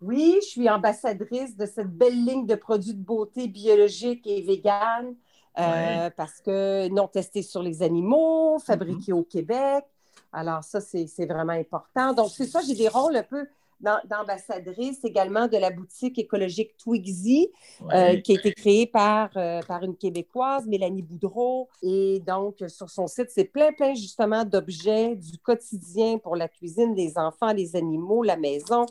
Oui, 0.00 0.38
je 0.42 0.46
suis 0.46 0.70
ambassadrice 0.70 1.56
de 1.56 1.66
cette 1.66 1.90
belle 1.90 2.24
ligne 2.24 2.46
de 2.46 2.54
produits 2.54 2.94
de 2.94 3.02
beauté 3.02 3.48
biologiques 3.48 4.26
et 4.26 4.42
véganes 4.42 5.14
parce 5.54 6.40
que 6.40 6.88
non 6.88 7.08
testés 7.08 7.42
sur 7.42 7.62
les 7.62 7.82
animaux, 7.82 8.58
fabriqués 8.58 9.12
au 9.12 9.22
Québec. 9.22 9.84
Alors 10.32 10.64
ça, 10.64 10.80
c'est 10.80 11.26
vraiment 11.26 11.52
important. 11.52 12.14
Donc, 12.14 12.30
c'est 12.30 12.46
ça, 12.46 12.60
j'ai 12.66 12.74
des 12.74 12.88
rôles 12.88 13.16
un 13.16 13.22
peu 13.22 13.46
d'ambassadrice 13.82 15.04
également 15.04 15.48
de 15.48 15.56
la 15.56 15.70
boutique 15.70 16.18
écologique 16.18 16.76
Twigsy, 16.76 17.50
euh, 17.92 18.16
qui 18.20 18.32
a 18.32 18.34
été 18.38 18.52
créée 18.52 18.86
par, 18.86 19.30
euh, 19.36 19.60
par 19.62 19.82
une 19.82 19.96
Québécoise, 19.96 20.66
Mélanie 20.66 21.02
Boudreau. 21.02 21.68
Et 21.82 22.22
donc, 22.26 22.56
sur 22.68 22.88
son 22.88 23.06
site, 23.06 23.28
c'est 23.30 23.44
plein, 23.44 23.72
plein 23.72 23.94
justement 23.94 24.44
d'objets 24.44 25.16
du 25.16 25.38
quotidien 25.38 26.18
pour 26.18 26.36
la 26.36 26.48
cuisine, 26.48 26.94
des 26.94 27.18
enfants, 27.18 27.52
les 27.52 27.76
animaux, 27.76 28.22
la 28.22 28.36
maison, 28.36 28.86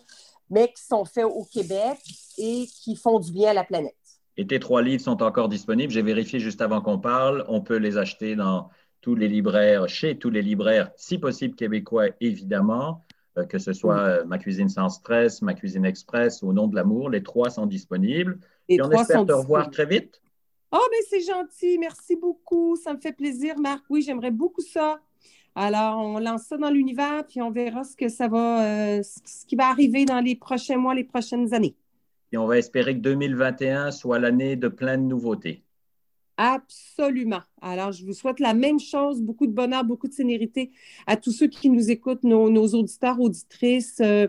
mais 0.50 0.68
qui 0.68 0.84
sont 0.84 1.06
faits 1.06 1.26
au 1.26 1.46
Québec 1.46 1.98
et 2.38 2.68
qui 2.68 2.96
font 2.96 3.20
du 3.20 3.32
bien 3.32 3.52
à 3.52 3.54
la 3.54 3.64
planète. 3.64 3.96
Et 4.38 4.48
tes 4.48 4.60
trois 4.60 4.82
livres 4.82 5.04
sont 5.04 5.22
encore 5.24 5.50
disponibles? 5.50 5.92
J'ai 5.92 6.02
vérifié 6.02 6.40
juste 6.40 6.62
avant 6.62 6.82
qu'on 6.82 7.00
parle. 7.00 7.46
On 7.48 7.62
peut 7.62 7.78
les 7.78 7.98
acheter 7.98 8.36
dans 8.36 8.70
tous 9.02 9.16
les 9.16 9.28
libraires, 9.28 9.90
chez 9.90 10.18
tous 10.18 10.30
les 10.30 10.42
libraires, 10.42 10.92
si 10.96 11.18
possible 11.18 11.56
québécois, 11.56 12.08
évidemment. 12.22 13.04
Euh, 13.38 13.46
que 13.46 13.60
ce 13.60 13.72
soit 13.72 14.00
euh, 14.00 14.26
Ma 14.26 14.38
cuisine 14.38 14.68
sans 14.68 14.90
stress, 14.90 15.42
Ma 15.42 15.54
cuisine 15.54 15.86
express 15.86 16.42
ou 16.42 16.50
Au 16.50 16.54
nom 16.54 16.68
de 16.68 16.76
l'amour. 16.76 17.10
Les 17.10 17.24
trois 17.24 17.50
sont 17.50 17.66
disponibles. 17.66 18.40
Et 18.68 18.82
on 18.82 18.92
espère 18.92 19.26
te 19.26 19.32
revoir 19.32 19.70
très 19.70 19.86
vite. 19.86 20.22
Oh, 20.72 20.80
mais 20.90 20.98
ben, 21.00 21.06
c'est 21.10 21.32
gentil. 21.32 21.78
Merci 21.78 22.16
beaucoup. 22.16 22.76
Ça 22.76 22.94
me 22.94 23.00
fait 23.00 23.14
plaisir, 23.14 23.58
Marc. 23.60 23.84
Oui, 23.90 24.02
j'aimerais 24.02 24.32
beaucoup 24.32 24.62
ça. 24.62 25.00
Alors, 25.54 25.98
on 25.98 26.20
lance 26.20 26.44
ça 26.44 26.58
dans 26.58 26.70
l'univers, 26.70 27.26
puis 27.28 27.42
on 27.42 27.52
verra 27.52 27.84
ce 27.84 27.98
que 27.98 28.08
ça 28.08 28.30
va, 28.30 28.64
euh, 28.66 29.02
ce 29.04 29.46
qui 29.46 29.58
va 29.58 29.68
arriver 29.68 30.06
dans 30.06 30.22
les 30.22 30.36
prochains 30.36 30.78
mois, 30.78 30.96
les 30.96 31.04
prochaines 31.04 31.54
années. 31.54 31.76
Et 32.32 32.38
on 32.38 32.48
va 32.48 32.58
espérer 32.58 32.96
que 32.96 33.02
2021 33.02 33.92
soit 33.92 34.20
l'année 34.20 34.56
de 34.56 34.70
plein 34.70 34.98
de 34.98 35.04
nouveautés. 35.04 35.66
Absolument. 36.38 37.42
Alors, 37.62 37.92
je 37.92 38.06
vous 38.06 38.14
souhaite 38.14 38.40
la 38.40 38.54
même 38.54 38.80
chose, 38.80 39.22
beaucoup 39.22 39.48
de 39.48 39.52
bonheur, 39.52 39.84
beaucoup 39.84 40.08
de 40.08 40.14
sénérité 40.14 40.72
à 41.06 41.18
tous 41.18 41.32
ceux 41.32 41.48
qui 41.48 41.70
nous 41.70 41.92
écoutent, 41.92 42.24
nos, 42.24 42.68
auditeurs, 42.74 43.20
auditrices. 43.20 44.00
Euh, 44.02 44.28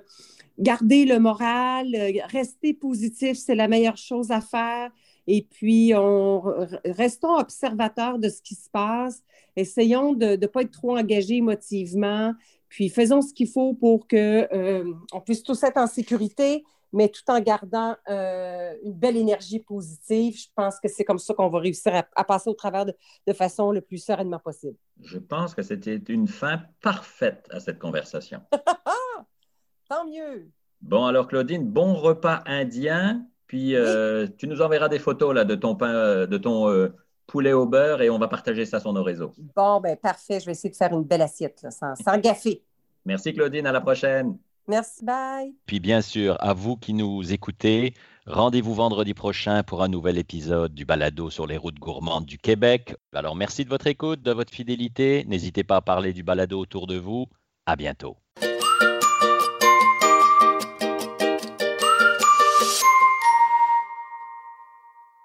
gardez 0.59 1.05
le 1.05 1.19
moral, 1.19 1.95
euh, 1.95 2.13
restez 2.31 2.75
positif, 2.75 3.39
c'est 3.39 3.55
la 3.55 3.69
meilleure 3.69 3.97
chose 3.97 4.31
à 4.31 4.41
faire. 4.41 4.91
Et 5.27 5.47
puis, 5.49 5.93
on, 5.95 6.43
restons 6.85 7.37
observateurs 7.39 8.19
de 8.19 8.29
ce 8.29 8.43
qui 8.43 8.57
se 8.57 8.69
passe. 8.71 9.23
Essayons 9.57 10.15
de 10.15 10.37
ne 10.37 10.47
pas 10.47 10.63
être 10.63 10.73
trop 10.73 10.97
engagés 10.97 11.37
émotivement. 11.37 12.35
Puis, 12.69 12.89
faisons 12.89 13.23
ce 13.23 13.33
qu'il 13.33 13.49
faut 13.49 13.75
pour 13.75 14.09
qu'on 14.09 14.17
euh, 14.17 14.85
puisse 15.25 15.43
tous 15.43 15.63
être 15.63 15.77
en 15.77 15.87
sécurité, 15.87 16.65
mais 16.93 17.09
tout 17.09 17.29
en 17.29 17.41
gardant 17.41 17.97
euh, 18.09 18.75
une 18.83 18.93
belle 18.93 19.17
énergie 19.17 19.61
positive. 19.61 20.37
Je 20.39 20.49
pense 20.55 20.79
que 20.79 20.89
c'est 20.89 21.05
comme 21.05 21.19
ça 21.19 21.35
qu'on 21.35 21.49
va 21.49 21.59
réussir 21.59 22.05
à, 22.15 22.25
passer 22.25 22.51
au 22.51 22.55
travers 22.55 22.85
de, 22.87 23.33
façon 23.33 23.73
le 23.73 23.81
plus 23.81 23.99
sereinement 23.99 24.39
possible. 24.39 24.77
Je 25.03 25.19
pense 25.19 25.55
que 25.55 25.63
c'était 25.63 25.97
une 25.97 26.29
fin 26.29 26.63
parfaite 26.81 27.49
à 27.51 27.61
cette 27.61 27.79
conversation. 27.79 28.41
Tant 29.89 30.07
mieux. 30.07 30.51
Bon, 30.81 31.07
alors 31.07 31.29
Claudine, 31.29 31.69
bon 31.69 31.95
repas 31.95 32.43
indien. 32.47 33.27
Puis 33.47 33.75
euh, 33.75 34.27
tu 34.39 34.47
nous 34.47 34.63
enverras 34.63 34.89
des 34.89 34.99
photos 34.99 35.35
là, 35.35 35.45
de 35.45 35.55
ton 35.55 35.77
pain, 35.77 35.95
euh, 35.95 36.27
de 36.27 36.39
ton 36.39 36.91
poulet 37.27 37.53
au 37.53 37.67
beurre 37.67 38.03
et 38.03 38.11
on 38.11 38.19
va 38.19 38.29
partager 38.29 38.67
ça 38.67 38.81
sur 38.81 38.93
nos 38.93 39.03
réseaux. 39.03 39.33
Bon, 39.57 39.81
ben 39.81 39.97
parfait. 39.97 40.41
Je 40.41 40.47
vais 40.47 40.53
essayer 40.53 40.71
de 40.71 40.77
faire 40.77 40.93
une 40.93 41.05
belle 41.05 41.23
assiette 41.23 41.67
sans, 41.71 41.95
sans 41.95 42.19
gaffer. 42.19 42.63
Merci 43.05 43.33
Claudine, 43.33 43.67
à 43.67 43.73
la 43.73 43.81
prochaine. 43.81 44.39
Merci, 44.69 45.05
bye. 45.05 45.55
Puis 45.67 45.81
bien 45.81 46.01
sûr, 46.01 46.37
à 46.41 46.55
vous 46.55 46.77
qui 46.77 46.95
nous 46.95 47.33
écoutez, 47.33 47.95
rendez-vous 48.27 48.75
vendredi 48.75 49.15
prochain 49.15 49.63
pour 49.63 49.83
un 49.83 49.89
nouvel 49.89 50.19
épisode 50.19 50.75
du 50.75 50.85
Balado 50.85 51.31
sur 51.31 51.47
les 51.47 51.57
routes 51.57 51.79
gourmandes 51.79 52.27
du 52.27 52.39
Québec. 52.39 52.95
Alors 53.13 53.35
merci 53.35 53.65
de 53.65 53.71
votre 53.71 53.87
écoute, 53.87 54.23
de 54.23 54.33
votre 54.33 54.53
fidélité. 54.53 55.25
N'hésitez 55.27 55.65
pas 55.65 55.77
à 55.77 55.81
parler 55.81 56.13
du 56.13 56.23
Balado 56.23 56.59
autour 56.59 56.87
de 56.87 56.97
vous. 56.97 57.27
À 57.67 57.77
bientôt. 57.77 58.17